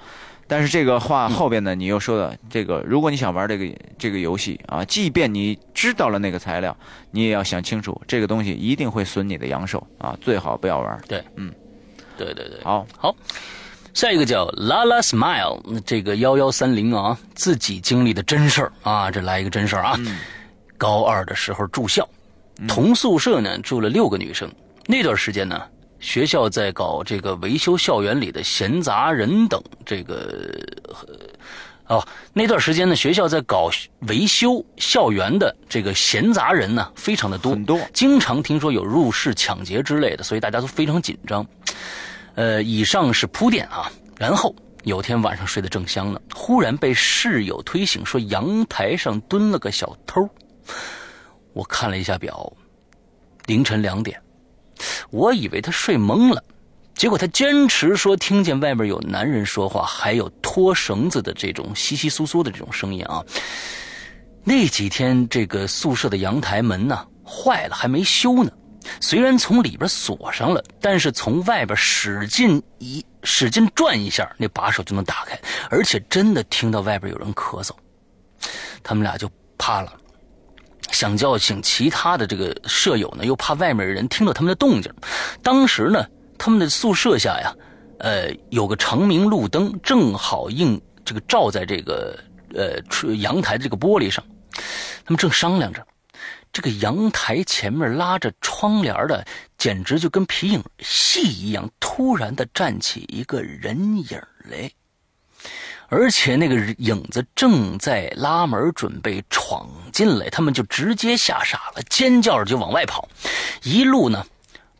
[0.45, 3.65] 但是这个话后边呢，你又说的这个，如果你想玩这个
[3.97, 6.75] 这个游戏啊，即便你知道了那个材料，
[7.11, 11.01] 你也要想清楚，这个东西一定会损你的阳寿啊，最好不要玩。
[11.07, 11.51] 对，嗯，
[12.17, 13.15] 对对对，好，好。
[13.93, 19.99] 下一个叫 Lala Smile，这个幺幺三零啊，自己经历的真事儿啊，这来一个真事儿啊。
[20.79, 22.07] 高二的时候住校，
[22.67, 24.51] 同宿舍呢住了六个女生。
[24.87, 25.61] 那段时间呢，
[25.99, 30.59] 学校在搞这个维修校园里的闲杂人等，这个
[31.85, 33.69] 哦，那段时间呢，学校在搞
[34.07, 41.45] 维修校园的这个闲杂人呢，非常的多，很多，经常听说有入室抢劫之类的，所以大家都非常紧张。
[42.35, 50.27] 呃，以上是铺垫啊，然后有天晚上睡得正香呢，忽然被室友推醒，说阳台上蹲了个小偷。
[51.53, 52.51] 我看了一下表，
[53.45, 54.19] 凌晨两点，
[55.11, 56.43] 我以为他睡懵了，
[56.95, 63.23] 结果他坚持说听见外面有男人说话，还有拖绳子的这种稀稀疏疏的这种声音啊。
[64.43, 68.51] 那几天这个宿舍的阳台门呢坏了，还没修呢。
[68.99, 77.71] 虽然从里边锁上了，但是从外边使劲一使劲转一下，那把手就能打开，而且真的听到外边有人咳嗽，
[78.83, 79.93] 他们俩就怕了。
[80.91, 84.93] 想叫醒其他的这个舍友呢，又怕外面的人听到他们的动静。
[85.41, 86.05] 当时呢，
[86.37, 87.55] 他们的宿舍下呀，
[87.99, 92.19] 呃，有个长明路灯，正好映这个照在这个
[92.53, 94.23] 呃阳台的这个玻璃上。
[95.05, 95.83] 他们正商量着，
[96.53, 99.25] 这个阳台前面拉着窗帘的，
[99.57, 104.71] 简直就跟皮影戏一样，突然的站起一个人影来。
[105.89, 113.09] 而且那个影子正在拉门准备闯进来，他们就直接吓傻了，尖叫着就往外跑，
[113.63, 114.23] 一路呢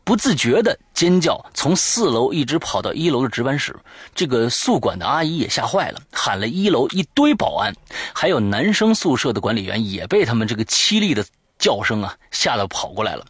[0.04, 3.74] 不自觉的尖叫，从四楼一直跑到一楼的值班室。
[4.14, 7.74] 这个宿管的阿姨也吓坏了，喊了一楼一堆保安，
[8.12, 11.24] 还有男生宿舍的管理员也被他们这个凄厉的。
[11.58, 13.24] 叫声啊，吓得跑过来了，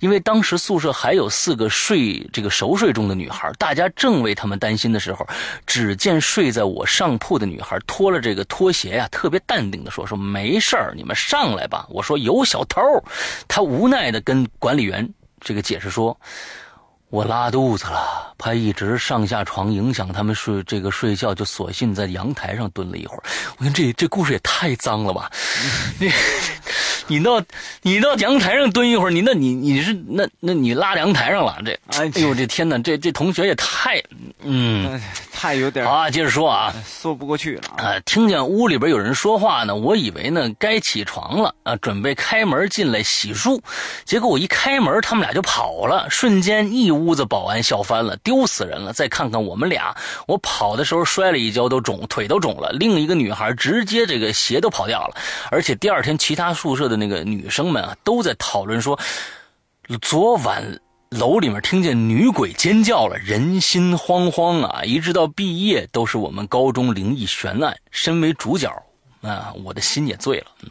[0.00, 5.26] 因为当时宿舍还有四个睡这个熟睡中的女孩，大家正为他们担心的时候，
[5.66, 12.80] 只见睡在我上铺的女孩脱了这个拖鞋呀，特别淡定的说：“说没事儿，你们上来吧。”我说有小偷，
[13.48, 15.08] 她无奈的跟管理员
[15.40, 16.18] 这个解释说
[17.10, 23.22] ：“我拉肚子了，怕一直上下床影响他们睡这个睡觉，就索性在阳台上蹲了一会儿。”
[23.58, 25.30] 我看这这故事也太脏了吧，
[25.98, 26.10] 你。
[27.08, 27.42] 你到
[27.82, 31.58] 你到阳台上蹲一会儿，你那你你是那那你拉阳台上了？
[31.64, 34.00] 这哎呦这天哪，这这同学也太
[34.44, 35.00] 嗯
[35.40, 36.10] 太有点啊！
[36.10, 37.98] 接着说啊，说不过去了啊！
[38.04, 43.58] 听见屋里边有人说话呢，我以为呢该起床了啊，准备开门进来洗漱，
[44.04, 48.92] 结果我一开门，他们俩就跑了，瞬间一屋子保安笑翻了，丢死人了！
[48.92, 52.70] 再看看我们俩，我跑的时候摔了一跤，都肿，腿都肿了。
[52.72, 55.16] 另一个女孩直接这个鞋都跑掉了，
[55.50, 57.00] 而且第二天其他宿舍的。
[57.00, 59.00] 那个女生们啊，都在讨论说，
[60.02, 60.62] 昨晚
[61.10, 64.84] 楼里面听见女鬼尖叫了，人心惶惶啊！
[64.84, 67.76] 一直到毕业，都是我们高中灵异悬案。
[67.90, 68.72] 身为主角。
[69.20, 70.46] 啊，我的心也醉了。
[70.62, 70.70] 嗯，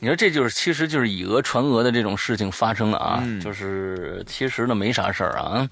[0.00, 3.24] 你说这就是，其实就是以讹传讹的这种事情发生了啊。
[3.42, 5.66] 就是其实呢没啥事儿啊。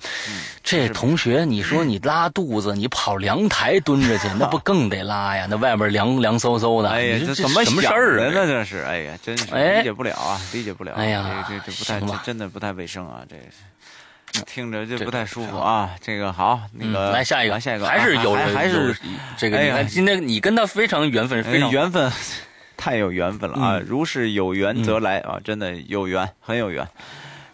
[0.62, 5.46] 这同学，你说你拉肚子，你跑凉台蹲着去， 那不更得拉呀？
[5.50, 6.88] 那外边凉凉飕飕的。
[6.88, 8.30] 哎呀，这怎么什么事儿啊？
[8.32, 10.94] 那这是，哎呀，真是理解不了啊，理解不了。
[10.94, 13.36] 哎呀，这这不太，真的不太卫生啊，这。
[14.46, 15.90] 听着就不太舒服啊！
[16.00, 18.96] 这个好，那个来下一个，下一个还是有人，还是
[19.36, 19.58] 这个。
[19.58, 22.10] 你看今天你跟他非常缘分，非常缘分，
[22.76, 23.80] 太有缘分了啊！
[23.84, 26.86] 如是有缘则来啊，真的有缘，很有缘。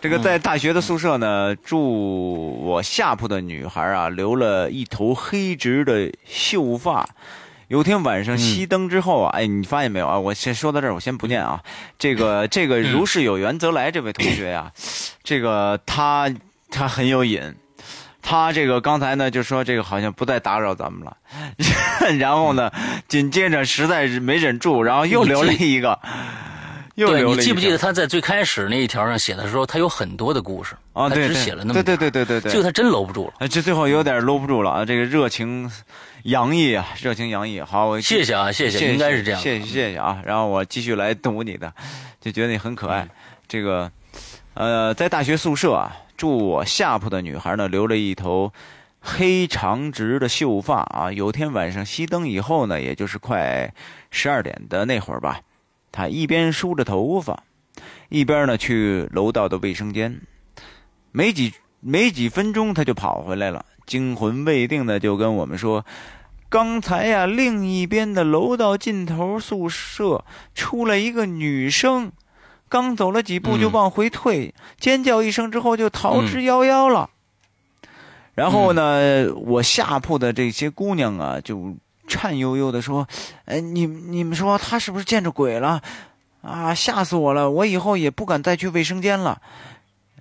[0.00, 7.08] 这个在大学的宿舍呢，住我下铺的女孩啊，留了一头黑直的秀发。
[7.68, 10.18] 有天晚上熄灯之后啊，哎，你发现没有啊？
[10.18, 11.62] 我先说到这儿，我先不念啊。
[11.98, 14.70] 这个这个如是有缘则来，这位同学呀，
[15.22, 16.30] 这个他。
[16.74, 17.54] 他很有瘾，
[18.20, 21.16] 他这个刚才呢就说这个好像不再打扰咱们了，
[22.18, 22.70] 然后呢
[23.06, 25.98] 紧接着实在是没忍住，然后又留了一个，
[26.96, 27.36] 又留了一。
[27.36, 31.08] 你记不记得他在最开始那一条上写的时候，他有很多的故事啊？
[31.08, 34.84] 对，只写了那么对对对对对，就他真搂不住了，这最后有点搂不住了啊！
[34.84, 35.70] 这个热情
[36.24, 37.60] 洋溢啊，热情洋溢。
[37.60, 39.40] 好，我谢谢啊，谢谢，应该是这样。
[39.40, 41.72] 谢谢谢谢啊，然后我继续来读你的，
[42.20, 43.06] 就觉得你很可爱。
[43.46, 43.90] 这个
[44.54, 45.94] 呃，在大学宿舍啊。
[46.24, 48.50] 住我下铺的女孩呢，留了一头
[48.98, 51.12] 黑长直的秀发啊。
[51.12, 53.70] 有天晚上熄灯以后呢，也就是快
[54.10, 55.42] 十二点的那会儿吧，
[55.92, 57.42] 她一边梳着头发，
[58.08, 60.18] 一边呢去楼道的卫生间。
[61.12, 65.84] 没几没几分钟，她就跑回来了，惊魂未定的就跟我们说
[66.48, 72.10] ：“刚才呀，另一边的楼道尽头宿舍出来一个女生。”
[72.74, 77.08] 刚走了几步就往回退，尖叫一声之后就逃之夭夭了。
[78.34, 81.76] 然后呢，我下铺的这些姑娘啊，就
[82.08, 83.06] 颤悠悠的说
[83.46, 85.80] ：“哎，你你们说她是不是见着鬼了？
[86.42, 87.48] 啊，吓死我了！
[87.48, 89.40] 我以后也不敢再去卫生间了。”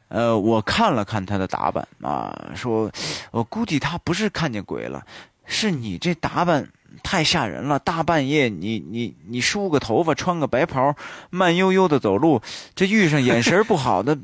[0.10, 2.88] 呃，我看了看他的打扮啊，说，
[3.32, 5.04] 我估计他不是看见鬼了，
[5.48, 6.70] 是你这打扮
[7.02, 7.80] 太吓人了。
[7.80, 10.96] 大半夜你你你梳个头发，穿个白袍，
[11.30, 12.42] 慢悠悠的走路，
[12.76, 14.18] 这遇上眼神不好的，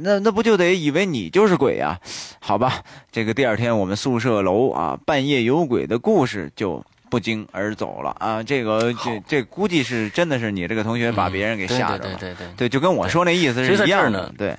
[0.00, 1.98] 那 那不就得以为你就是鬼呀？
[2.40, 6.84] 好吧，这个第二天我们宿舍楼啊，半夜有鬼的故事就。
[7.10, 8.42] 不胫而走了啊！
[8.42, 14.34] 这个这这估计是真的是你这个同学把别人给吓着了，对对对对，就跟我说那意思是一样的。
[14.36, 14.56] 对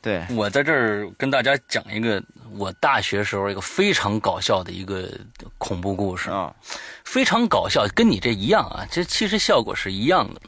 [0.00, 2.22] 对，我在这儿跟大家讲一个
[2.56, 5.10] 我大学时候一个非常搞笑的一个
[5.58, 6.54] 恐怖故事啊，
[7.04, 10.40] 非常搞笑，跟你这一样啊，这其实效果是一样的。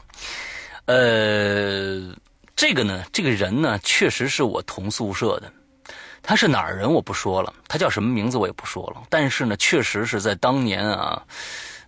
[0.85, 2.15] 呃，
[2.55, 5.51] 这个呢，这个人呢，确实是我同宿舍的。
[6.23, 9.03] 他是哪儿人我不说了，他叫什么名字我也不说了。
[9.09, 11.21] 但是呢，确实是在当年啊，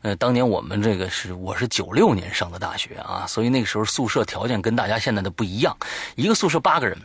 [0.04, 5.76] 呃，当年我们这个是我是九六年上的大学啊，所以那个时候宿舍条件跟大家现在的不一样，
[6.16, 6.97] 一个宿舍八个人，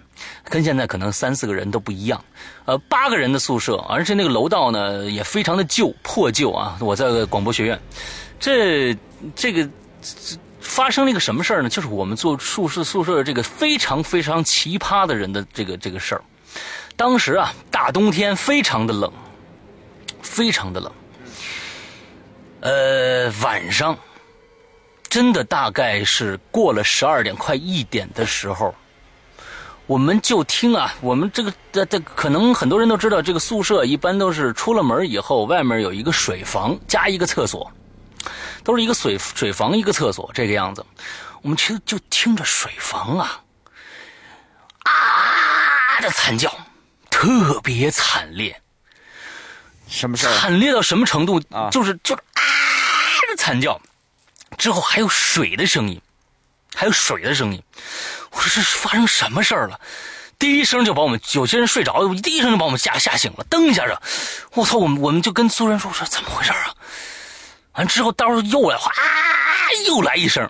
[0.42, 2.22] 跟现在可能三四个人都不一样。
[2.64, 6.76] 呃，八个人的宿舍，而且那个楼道呢也非常的旧破旧啊。
[6.80, 7.80] 我在广播学院，
[8.40, 8.99] 这
[9.36, 9.68] 这个
[10.61, 11.68] 发生了一个什么事儿呢？
[11.68, 16.22] 就是我们做宿舍宿舍这个非常非常奇葩的人的这个这个事儿。
[16.96, 19.12] 当时啊，大冬天非常的冷，
[20.20, 20.92] 非常的冷。
[22.61, 23.96] 呃，晚上
[25.09, 28.74] 真的大概是过了十二点快一点的时候，
[29.86, 37.70] 我们就听啊，我们这个这这可能很多人都知道，这个宿舍一般都是出了门以后，外面有一个水房加一个厕所，
[38.64, 40.84] 都是一个水水房一个厕所这个样子。
[41.42, 43.40] 我们其实就听着水房啊
[44.82, 46.52] 啊的惨叫。
[47.11, 48.62] 特别惨烈，
[49.89, 51.70] 什么事惨烈到什么程度啊？
[51.70, 52.43] 就是就是啊
[53.30, 53.80] 的惨叫，
[54.57, 56.01] 之后还有水的声音，
[56.74, 57.62] 还有水的声音。
[58.30, 59.80] 我说这是发生什么事儿了？
[60.39, 63.45] 第一声就把我们有些人睡着了，第一声就把我们吓吓醒了。
[63.51, 63.99] 噔一下子，
[64.53, 64.76] 我操！
[64.76, 66.74] 我们我们就跟苏人说我说怎么回事啊？
[67.72, 68.93] 完之后，到时候又来哗，
[69.86, 70.49] 又来一声。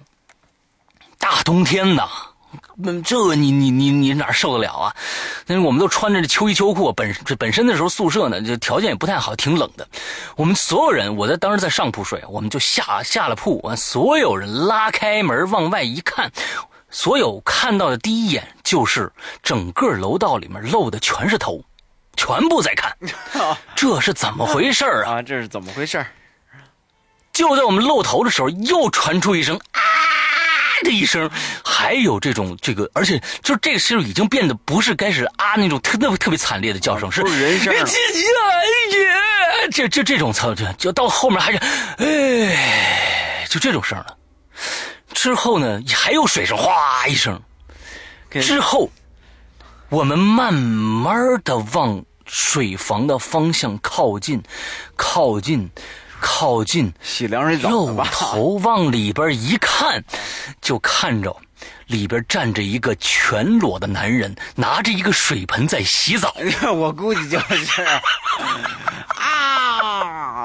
[1.18, 2.08] 大冬天的。
[2.80, 4.94] 那这你你你你哪受得了啊？
[5.46, 9.84] 那我们都穿着这秋衣秋裤，本这本身的时候宿舍呢，就条件也不太好，挺冷的。
[10.36, 16.30] 我们所有人，我在当时在上铺睡，我们就下下了铺，完所有人拉开门往外一看，
[16.88, 19.12] 所有看到的第一眼就是
[19.42, 21.60] 整个楼道里面露的全是头，
[22.16, 22.96] 全部在看，
[23.74, 25.14] 这是怎么回事啊？
[25.14, 26.06] 啊，这是怎么回事
[27.32, 29.80] 就在我们露头的时候，又传出一声啊。
[30.82, 31.30] 的一声，
[31.64, 37.74] 还有这种这个，而且就是这个时候已经变得不是开始啊那种特那特别惨烈的叫声，是人声。
[39.70, 41.58] 这这这种操，就就到后面还是
[41.98, 44.16] 哎，就这种声了。
[45.12, 47.40] 之后呢，还有水声，哗一声。
[48.30, 48.90] 之后，
[49.88, 54.42] 我们慢慢的往水房的方向靠近，
[54.96, 55.70] 靠近。
[56.20, 60.02] 靠近，洗凉水澡肉头往里边一看，
[60.60, 61.36] 就看着
[61.86, 66.34] 里边站着一个全裸的男人，拿着一个水盆在洗澡。
[66.72, 67.86] 我估计就是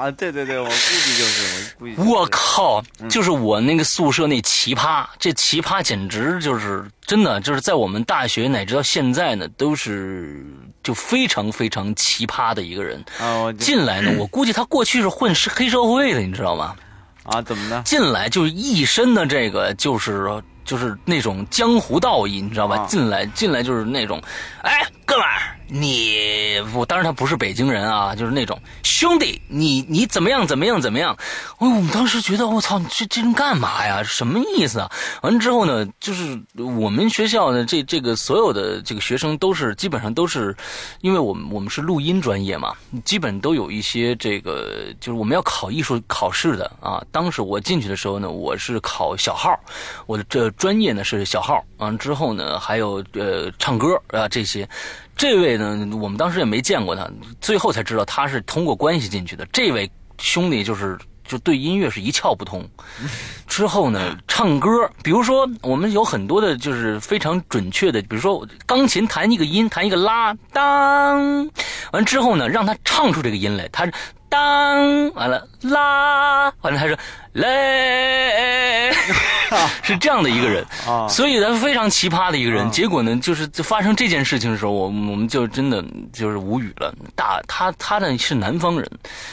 [0.04, 2.08] 啊，对对对，我估计就是，我估计。
[2.10, 10.44] 我靠，就是我那个宿舍那奇葩，这奇葩简直就是真的，就是在我们大学乃至到现在呢，都是。
[10.82, 13.50] 就非常非常奇葩的一个人啊！
[13.54, 16.76] 进来呢， 我估计他过去是混是黑社会的，你知道吗？
[17.22, 17.82] 啊，怎么呢？
[17.86, 20.28] 进来就是一身的这个，就是
[20.62, 22.84] 就是那种江湖道义，你知道吧？
[22.86, 24.22] 进来进来就是那种，
[24.60, 25.56] 哎，哥们儿。
[25.66, 31.16] 你我当然他不是北京人啊，就是那种兄弟，你你怎么样怎么样怎么样？
[31.58, 34.02] 哎，我们当时觉得我操，你这这人干嘛呀？
[34.02, 34.90] 什么意思啊？
[35.22, 40.54] 完了之后呢，就是我们学校的这这个所有的这个学生都是基本上都是，
[41.00, 47.02] 因为我们我们是录音专业嘛，基本都有一些这个就是我们要考艺术考试的啊。
[47.10, 49.58] 当时我进去的时候呢，我是考小号，
[50.06, 51.64] 我的这专业呢是小号。
[51.78, 54.68] 完了之后呢，还有呃唱歌啊这些。
[55.16, 57.08] 这位呢，我们当时也没见过他，
[57.40, 59.46] 最后才知道他是通过关系进去的。
[59.52, 62.68] 这位兄弟就是就对音乐是一窍不通。
[63.46, 64.68] 之后呢，唱歌，
[65.02, 71.48] 比如说我们有很多的，就是非常准确的，比如说钢琴弹一个音，弹一个拉当，
[71.92, 73.88] 完之后呢，让他唱出这个音来，他
[74.28, 76.98] 当完了拉完了，他说
[77.34, 78.92] 来，
[79.82, 82.70] 是这样的一个人啊，所以他非常奇葩的一个人。
[82.70, 86.94] 结果呢，就是发生这件事情的时候，我我们就真的就是无语了。
[87.16, 88.88] 大他他呢是南方人，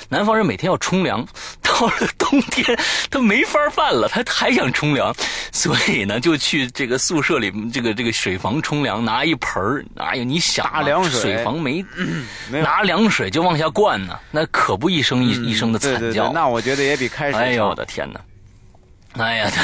[0.09, 1.25] 南方人每天要冲凉，
[1.61, 2.77] 到了冬天
[3.09, 5.15] 他没法办了，他还想冲凉，
[5.51, 11.85] 所以呢就去这个宿舍里这个这个水房冲凉，拿一盆儿，哎呀，你想啊，水水房没
[12.49, 16.31] 拿凉水就往下灌呢，那可不一声一一声的惨叫。
[16.33, 18.21] 那我觉得也比开水哎呦我的天哪！
[19.21, 19.51] 哎呀，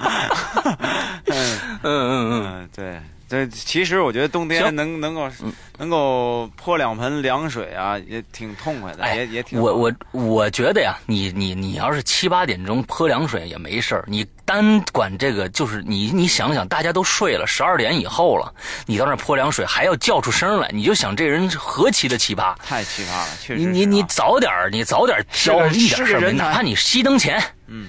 [1.24, 2.44] 嗯嗯嗯。
[2.44, 5.30] 嗯，对，这其实我觉得冬天能能够
[5.78, 9.60] 能够泼两盆凉水啊，也挺痛快的，也也挺。
[9.60, 18.52] 我我我觉得呀，你你你要是七八点钟泼凉水也没事儿，你单管这个就是你你想想，大家都睡了，十二点以后了，
[18.84, 23.60] 你到那泼凉水还要叫出声来，你就想这人何其的奇葩，太奇葩了，确实。
[23.60, 27.86] 你你你早点你早点交一点事儿，哪怕你熄灯前，嗯。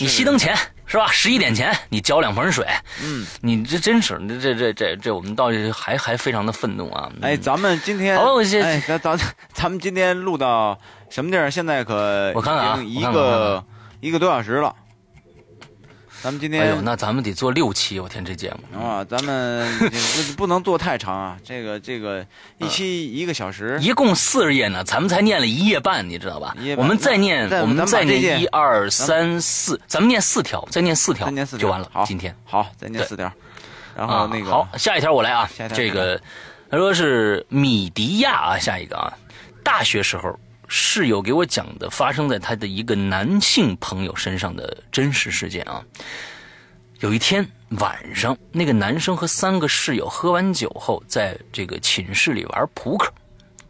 [0.00, 0.56] 你熄灯前
[0.88, 1.06] 是吧？
[1.12, 2.66] 十一点前你浇两盆水，
[3.04, 7.10] 嗯，你这真是，这这这这我们倒是还还非常的愤怒啊！
[7.20, 9.18] 哎，咱们今天，好，哎，咱咱
[9.52, 10.78] 咱们今天录到
[11.10, 11.50] 什么地儿？
[11.50, 13.62] 现在可我看看啊，一个
[14.00, 14.74] 一个多小时了。
[16.20, 22.26] 咱们今天，哎呦，那咱们得做六期，我天，这节目啊，咱们不不能做太长啊， 这个这个
[22.58, 26.56] 一期一个小时，一共四十页呢，咱们才念了一页半，你知道吧？
[26.76, 31.88] 我们再念，我们再念一二三四，咱们念四条，再念四条，念四就完了。
[31.92, 33.30] 好，今天好，再念四条，
[33.96, 36.20] 然后那个好，下一条我来啊，这个
[36.68, 39.12] 他说是米迪亚啊，下一个啊，
[39.62, 40.36] 大学时候。
[40.68, 45.82] 室友给我讲的发生在他的一个男性朋友身上的真实事件啊。
[47.00, 47.46] 有一天
[47.78, 53.12] 晚上，那个男生和三个室友喝完酒后，在这个寝室里玩扑克。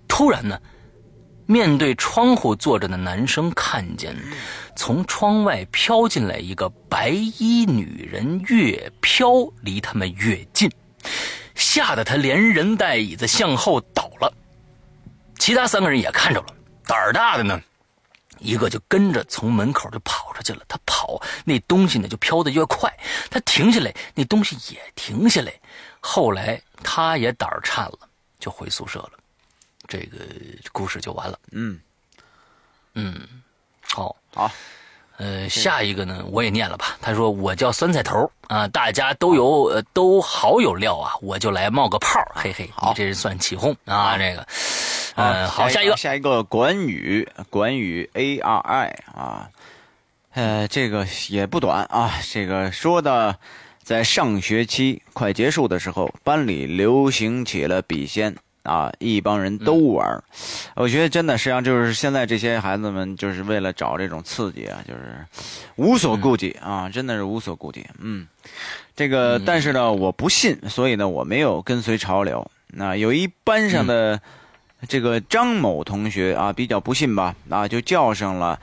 [0.09, 0.59] 突然呢，
[1.47, 4.17] 面对窗户坐着的男生看见
[4.75, 9.31] 从窗外飘进来一个白衣女人，越飘
[9.63, 10.71] 离他们越近，
[11.55, 14.33] 吓得他连人带椅子向后倒了。
[15.39, 16.47] 其他三个人也看着了。
[16.89, 17.61] 胆儿大的呢，
[18.39, 20.63] 一个就跟着从门口就跑出去了。
[20.67, 22.91] 他跑，那东西呢就飘得越快。
[23.31, 25.53] 他停下来，那东西也停下来。
[26.01, 27.99] 后来他也胆儿颤了，
[28.41, 29.11] 就回宿舍了。
[29.87, 30.19] 这个
[30.73, 31.39] 故事就完了。
[31.53, 31.79] 嗯
[32.95, 33.29] 嗯，
[33.83, 34.51] 好，好。
[35.19, 36.97] 呃，下一个呢，我也念了吧。
[37.03, 42.71] 他说：“我叫酸菜头啊，大家都有都好有料啊，我就来冒个泡，嘿嘿。
[42.83, 44.17] 你这是算起哄啊？
[44.17, 44.47] 这个。”
[45.19, 49.51] 嗯，好，下一个，下一个管宇，管宇 A R I 啊，
[50.33, 52.13] 呃，这个也不短啊。
[52.31, 53.37] 这个说的，
[53.83, 60.23] 在上学期快结束的时候，班里流行起了笔仙啊，一帮人都玩。
[60.77, 65.27] 我觉得真的，实际上就是现在这些孩子们，就是为了找这种刺激啊，就是
[65.75, 67.85] 无所顾忌啊，真的是无所顾忌。
[67.99, 68.25] 嗯，
[68.95, 72.49] 这个，但是呢，我不信，所以呢，我没有跟随潮流。
[72.69, 74.21] 那有一班上的。
[74.87, 77.35] 这个张某同学啊，比较不信吧？
[77.49, 78.59] 啊，就叫上了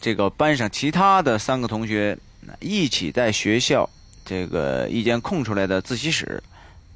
[0.00, 2.16] 这个班上其他的三个同学，
[2.60, 3.88] 一起在学校
[4.24, 6.40] 这个一间空出来的自习室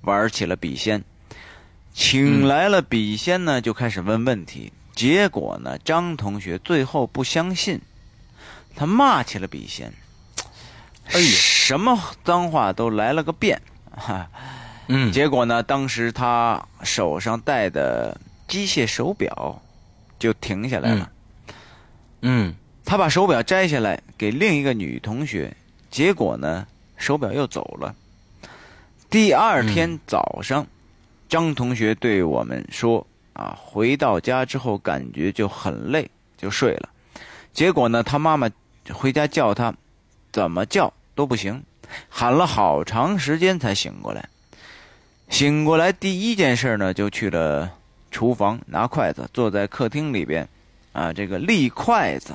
[0.02, 1.02] 玩起了笔仙。
[1.92, 4.72] 请来了笔仙呢，就开始问问题。
[4.94, 7.80] 结果呢，张同学最后不相信，
[8.76, 9.92] 他骂起了笔仙。
[11.06, 13.60] 哎呀，什么脏话都来了个遍。
[13.90, 14.30] 哈，
[14.86, 15.10] 嗯。
[15.10, 18.16] 结果呢，当时他手上戴的。
[18.50, 19.62] 机械手表
[20.18, 21.10] 就停下来了。
[22.22, 22.52] 嗯，
[22.84, 25.56] 他把手表摘下来给另一个女同学，
[25.88, 27.94] 结果呢，手表又走了。
[29.08, 30.66] 第二天早上，
[31.28, 36.88] 张同学对我们说：“啊，回到家之后感觉就很累，就睡了。
[37.52, 38.50] 结果呢，他妈妈
[38.92, 39.72] 回家叫他，
[40.32, 41.62] 怎么叫都不行，
[42.08, 44.28] 喊了好长时间才醒过来。
[45.28, 47.70] 醒过来第一件事呢，就去了。”
[48.10, 50.48] 厨房拿筷子，坐在客厅里边，
[50.92, 52.34] 啊，这个立筷子。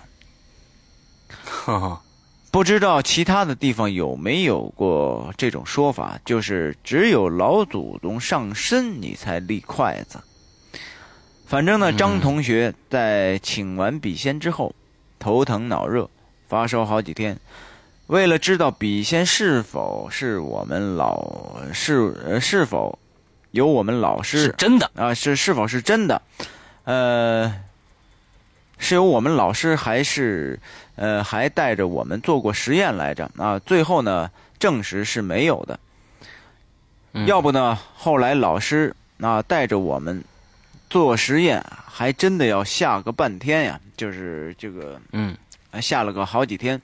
[2.51, 10.17] 不知道其他的地方有没有过这种说法，就是只有老祖宗上身你才立筷子。
[11.45, 14.73] 反正呢，张同学在请完笔仙之后，
[15.19, 16.09] 头疼脑热，
[16.47, 17.37] 发烧好几天。
[18.07, 22.97] 为了知道笔仙是否是我们老是是否。
[23.55, 26.21] 有我们老师是真的啊，是是否是真的？
[26.83, 27.61] 呃，
[28.77, 30.59] 是由我们老师还是
[30.97, 33.57] 呃还带着我们做过实验来着啊？
[33.59, 34.29] 最后呢，
[34.59, 35.79] 证实是没有的。
[37.25, 40.21] 要不呢，后来老师啊带着我们
[40.89, 43.79] 做实验，还真的要下个半天呀。
[43.95, 45.33] 就是这个，嗯，
[45.81, 46.79] 下了个好几天。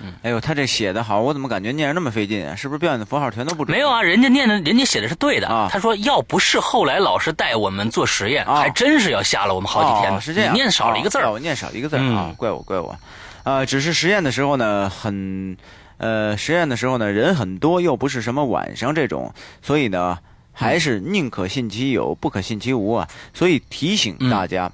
[0.00, 2.54] 嗯，哎呦，他这写的好，我怎么感觉念着那么费劲啊？
[2.54, 3.76] 是不是标点符号全都不准？
[3.76, 5.68] 没有啊，人家念的，人家写的是对的啊。
[5.70, 10.20] 他说要不是后来老师带我们做实验，还真是要吓了我们好几天呢。
[10.20, 12.94] 是这样，念少了一个字儿，我念少一个字儿啊，怪我怪我。
[13.42, 15.56] 啊，只是实验的时候呢，很，
[15.98, 19.32] 呃，实验的时候呢，人很多，又不是什么晚上这种，
[19.62, 20.18] 所以呢，
[20.52, 23.08] 还是宁可信其有，不可信其无啊。
[23.32, 24.70] 所以提醒大家。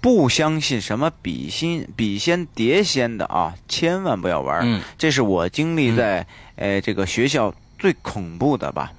[0.00, 6.24] 不相信什么笔仙、笔仙、碟仙的啊，千万不要玩嗯，这是我经历在
[6.56, 8.92] 呃这个学校最恐怖的吧。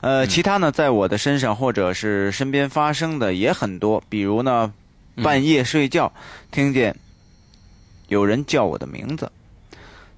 [0.00, 4.72] 呃，其他呢，在我的身上或者是身边发生的也很多，比如呢，
[5.22, 6.12] 半夜睡觉
[6.50, 6.96] 听见
[8.08, 9.30] 有人叫我的名字，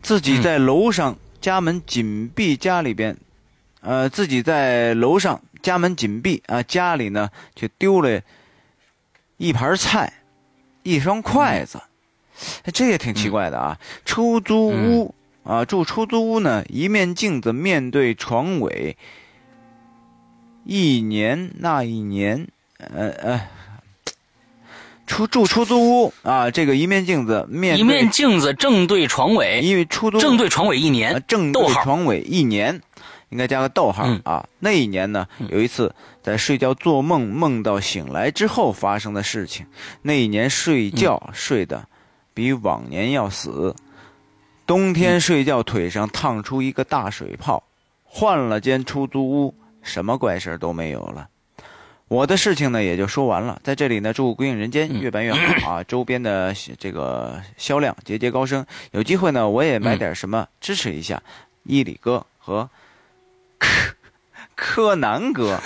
[0.00, 3.14] 自己在楼上家门紧闭，家里边
[3.80, 8.22] 呃自己在楼上家门紧闭啊，家里呢却丢了。
[9.36, 10.12] 一盘菜，
[10.82, 11.80] 一双筷子，
[12.72, 13.78] 这也挺奇怪的啊！
[14.04, 18.96] 出租屋啊，住出租屋呢，一面镜子面对床尾。
[20.64, 22.48] 一年那一年，
[22.78, 23.48] 呃呃，
[25.06, 32.80] 出住出租屋啊，这个一面镜子面一面镜子正对床尾，因为出租正对床尾一年，正对床尾一年。
[33.34, 34.46] 应该加个逗号啊！
[34.60, 35.92] 那一年呢，有一次
[36.22, 39.66] 在睡觉做梦，梦到醒来之后发生的事情。
[40.02, 41.84] 那一年睡觉睡得
[42.32, 43.74] 比往年要死，
[44.64, 47.60] 冬天睡觉腿上烫出一个大水泡。
[48.04, 51.28] 换了间出租屋，什么怪事都没有了。
[52.06, 53.60] 我的事情呢也就说完了。
[53.64, 55.82] 在这里呢，祝《鬼影人间》越办越好啊！
[55.82, 58.64] 周边的这个销量节节高升。
[58.92, 61.20] 有机会呢，我也买点什么支持一下
[61.64, 62.70] 伊里哥和。
[64.56, 65.60] 柯柯南哥，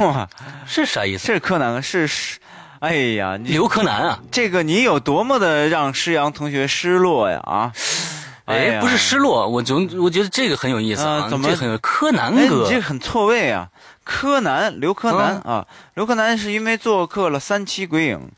[0.00, 0.28] 哇，
[0.66, 1.26] 是啥意思？
[1.26, 2.38] 是柯南，是是，
[2.80, 4.20] 哎呀，刘柯南啊！
[4.30, 7.40] 这个你有多么的让施阳同学失落呀？
[7.44, 7.72] 啊，
[8.44, 12.62] 哎，不是失落，我总我觉得这个很有意思啊，怎么很有柯南哥？
[12.64, 13.68] 你这很错位啊！
[14.04, 18.30] 柯南，刘柯南啊，刘柯南是因为做客了三期鬼影，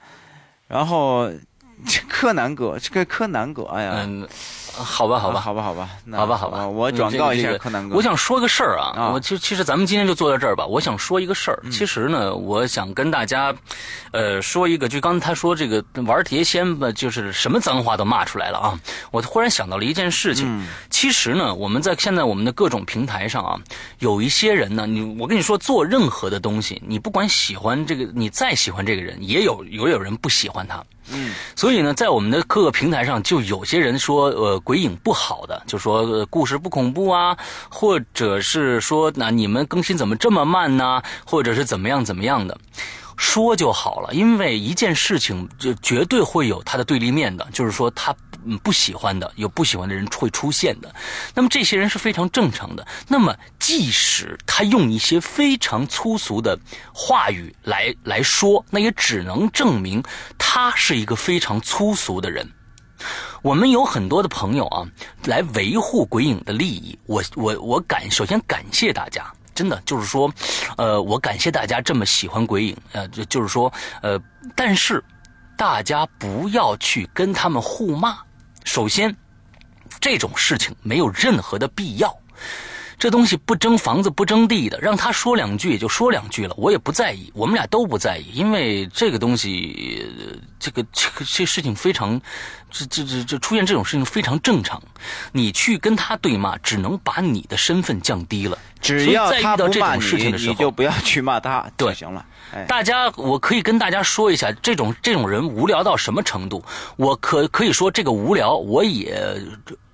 [0.67, 1.31] 然后
[2.09, 4.09] 柯南哥，这个柯南哥，哎呀。
[4.85, 7.97] 好吧，好吧，好吧，好吧，好吧，好吧，我转告一下柯南哥。
[7.97, 10.65] 我想说个事儿啊，我其实其实咱们今天就坐在这儿吧。
[10.67, 13.55] 我想说一个事儿，其实呢，我想跟大家，
[14.13, 18.81] 呃，说一个，就刚才他说这个玩碟仙吧，就是什么脏话都骂出来了啊。
[19.11, 23.61] 我忽然想到了一件事情，其实呢，我们在现在我们的各种平台上啊，
[23.99, 30.83] 有一些人呢，你我跟你说，做任何的东西，你不管喜欢这个，你再喜欢这个人，也有也有人不喜欢他。
[31.13, 37.37] 嗯，所以呢，在我们的各个平台上，就有些人说，呃，鬼影不好的，就说故事不恐怖啊，
[37.69, 41.03] 或者是说，那你们更新怎么这么慢呢？
[41.25, 42.59] 或者是怎么样怎么样的，
[43.17, 44.13] 说就好了。
[44.13, 48.15] 因为一件事情就绝对会有它的对立面的，就是说它。
[48.45, 50.95] 嗯，不喜欢的有不喜欢的人会出现的，
[51.35, 52.87] 那么这些人是非常正常的。
[53.09, 56.59] 那么即使他用一些非常粗俗的
[56.93, 60.03] 话语来来说，那也只能证明
[60.39, 62.49] 他是一个非常粗俗的人。
[63.43, 64.87] 我们有很多的朋友啊，
[65.25, 66.99] 来维护鬼影的利益。
[67.07, 70.33] 我我我感首先感谢大家，真的就是说，
[70.77, 74.21] 呃，我感谢大家这么喜欢鬼影，呃，就就是说，呃，
[74.57, 75.03] 但是
[75.57, 78.19] 大家不要去跟他们互骂。
[78.69, 79.17] 首先，
[79.99, 82.15] 这种事情没有任何的必要。
[82.99, 90.07] 这东西不争房子不争地的，让他说两句也就说两句了，我也不在意，我们俩都不在意，因为这个东西，
[90.59, 92.21] 这个这个这事情非常，
[92.71, 94.83] 这这这这出现这种事情非常正常。
[95.33, 98.59] 你去跟他对骂，只能把你的身份降低了。
[98.83, 102.27] 只要他不骂你，你就不要去骂他就行了。
[102.67, 106.65] 大家，我可以跟大家说一下，这种这种人无聊到什么程度？
[106.97, 109.21] 我可可以说，这个无聊，我也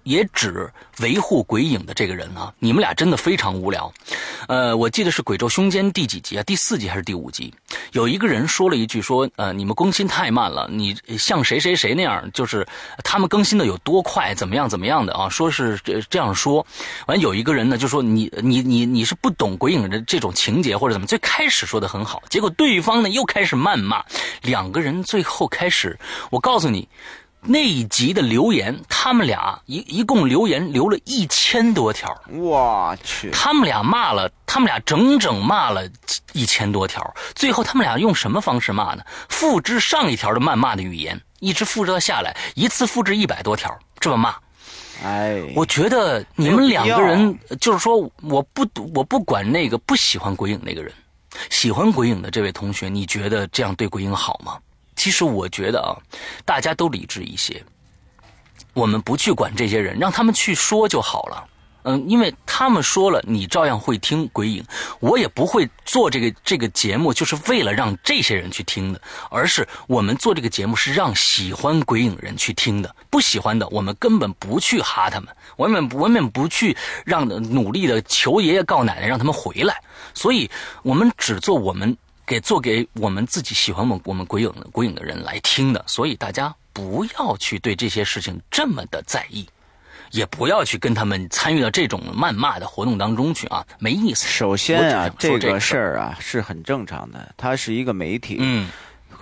[0.05, 2.52] 也只维护鬼影的这个人啊。
[2.59, 3.93] 你们俩真的非常无聊。
[4.47, 6.43] 呃，我记得是《鬼咒凶间》第几集啊？
[6.44, 7.52] 第四集还是第五集？
[7.93, 12.66] 有一个人说了一句说：“呃，你们更新太慢了，你像谁谁谁那样，就是
[13.02, 16.64] 他们更新的有多快，怎么样怎么样的啊？”说是这这样说。
[17.06, 24.05] 完，有一个人呢就说：“你你你你是不懂鬼影的这种情节或者怎么？”最开始说的很好，结果对方呢又开始谩骂，
[24.43, 25.98] 两个人最后开始，
[26.31, 26.86] 我告诉你。
[27.47, 33.31] 那一集的留言，他们俩一一共留言留了一千多条，我去！
[33.31, 35.87] 他们俩骂了，他们俩整整骂了
[36.33, 37.15] 一千多条。
[37.35, 39.05] 最后他们俩用什么方式骂呢？
[39.29, 44.35] 复制上一条的谩骂的语言，一直复制到下来，一次复制一百多条，这么骂。
[45.03, 50.91] 哎，我觉得你们两个人，就是说，我不我不管那个不喜欢鬼影那个人，
[51.51, 54.57] 喜欢鬼影的这位同学，你觉得这样对鬼影好吗？
[54.97, 55.97] 其实我觉得啊，
[56.45, 57.62] 大家都理智一些，
[58.73, 61.49] 我们不去管这些人，让他们去说就好了。
[61.87, 64.65] 嗯，因为他们说了，你照样会听鬼影，
[65.01, 68.99] 我也不会做这个这个节目，就是为了让这些人去听的，
[69.29, 79.79] 而是我们做这个节目是让喜欢鬼影人去听的，不喜欢的我们根本不去哈他们，我们我们不去让努力的求爷爷告奶奶让他们回来，
[80.15, 80.51] 所以
[80.83, 81.95] 我们只做我们
[82.27, 89.47] 给做给我们自己喜欢我们我们鬼影的鬼影的人来听的，所以大家不要去对这些事情这么的在意。
[90.11, 94.29] 也不要去跟他们参与到这种谩骂的活动当中去啊，没意思。
[94.29, 98.69] 首先啊，这个事儿啊是很正常的，它是一个媒体，嗯，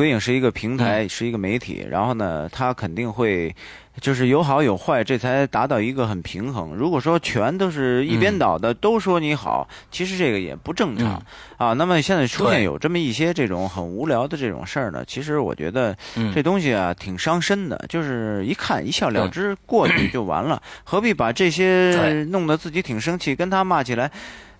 [0.03, 3.55] 鬼影是一个平台，是一个媒体，然后呢，它肯定会。
[4.01, 6.75] 就是有好有坏，这才达到一个很平衡。
[6.75, 11.23] 如果说全都是一边倒的，都说你好，其实这个也不正常
[11.59, 11.75] 啊。
[11.75, 15.95] 那么现在出现有这么一些这种很无聊的这种事儿呢，其实我觉得
[16.35, 17.79] 这东西啊挺伤身的。
[17.87, 24.11] 就是一看一笑了之，过去就完了，何必把这些弄得自己挺生气，跟他骂起来？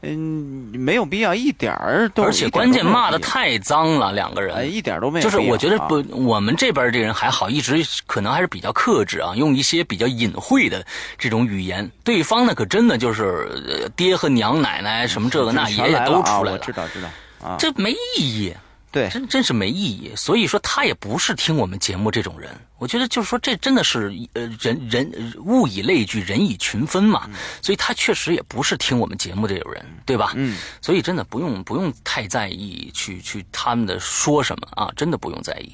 [0.03, 2.25] 嗯，没有必要，一点儿都。
[2.25, 5.23] 而且关键骂的太脏了，两个人一点都没有。
[5.23, 10.85] 就是我觉得不，我们这边这人还好，一直可能还是比较克制啊，用一些比较隐晦的
[11.17, 11.89] 这种语言。
[12.03, 17.09] 对方呢，可真的就是爹和娘奶奶什么这个那 爷爷都出来了，知道知道
[17.49, 18.53] 啊，这没意义。
[18.93, 20.13] 对，真真是没意义。
[20.15, 22.55] 所以说他也不是听我们节目这种人。
[22.79, 27.29] 我觉得就是说，这真的是呃，人人物以类聚，人以群分嘛。
[27.63, 30.33] 所以他确实也不是听我们节目这种人，对吧？
[30.37, 30.59] 嗯。
[30.83, 35.73] 所以真的不用不用太在意去去他们的说什么啊，真的不用在意。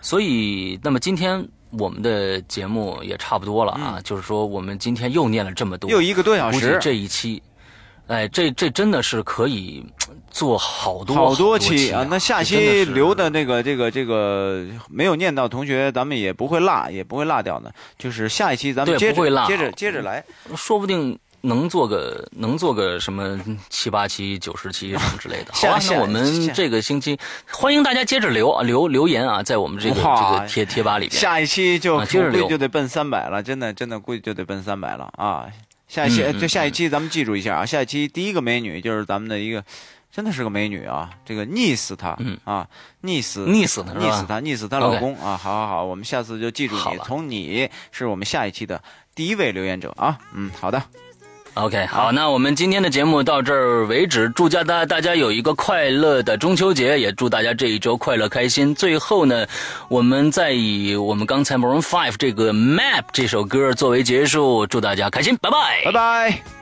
[0.00, 7.42] 所以，那么今天我们的节目也差不多了啊，就是说我们今天又念了这么多，又一个多小时，这一期。
[8.10, 9.84] 哎，这这真的是可以
[10.32, 12.04] 做好多好多期啊！
[12.10, 17.72] 那下期留的那个这个这个没有念到同学，咱们也不会落，也不会落掉的。
[17.96, 20.24] 就是下一期咱们接着接着接着来，
[20.56, 25.52] 说不定能做个能做个什么七八期、九十期什么之类的。
[25.54, 27.16] 好，那我们这个星期
[27.48, 31.20] 欢迎大家接着留啊留留言啊，在我们这个这个贴贴吧里边。
[31.20, 35.46] 下一期就接着留就得奔三百了，真的真的估计就得奔三百了啊！
[35.90, 37.66] 下一期，就下一期，咱们记住一下啊！
[37.66, 39.64] 下一期第一个美女就是咱们的一个，
[40.08, 41.10] 真的是个美女啊！
[41.24, 42.64] 这个溺死她啊，
[43.02, 45.36] 溺死溺死她，溺死她，溺死她老公啊！
[45.36, 48.80] 好好好，我们下次就记住你，从你是我们下一期的
[49.16, 50.16] 第一位留言者啊！
[50.32, 50.80] 嗯，好的。
[51.60, 54.30] OK，好，那我们今天的节目到这儿为止。
[54.30, 58.74] 祝大家大家有一个快乐的中秋节，也祝大家这一周快乐开心。
[58.74, 59.46] 最后呢，
[59.88, 66.59] 我们再以我们刚才 Maroon Five 这个 Map 这首歌作为结束，祝大家开心，拜拜，拜拜。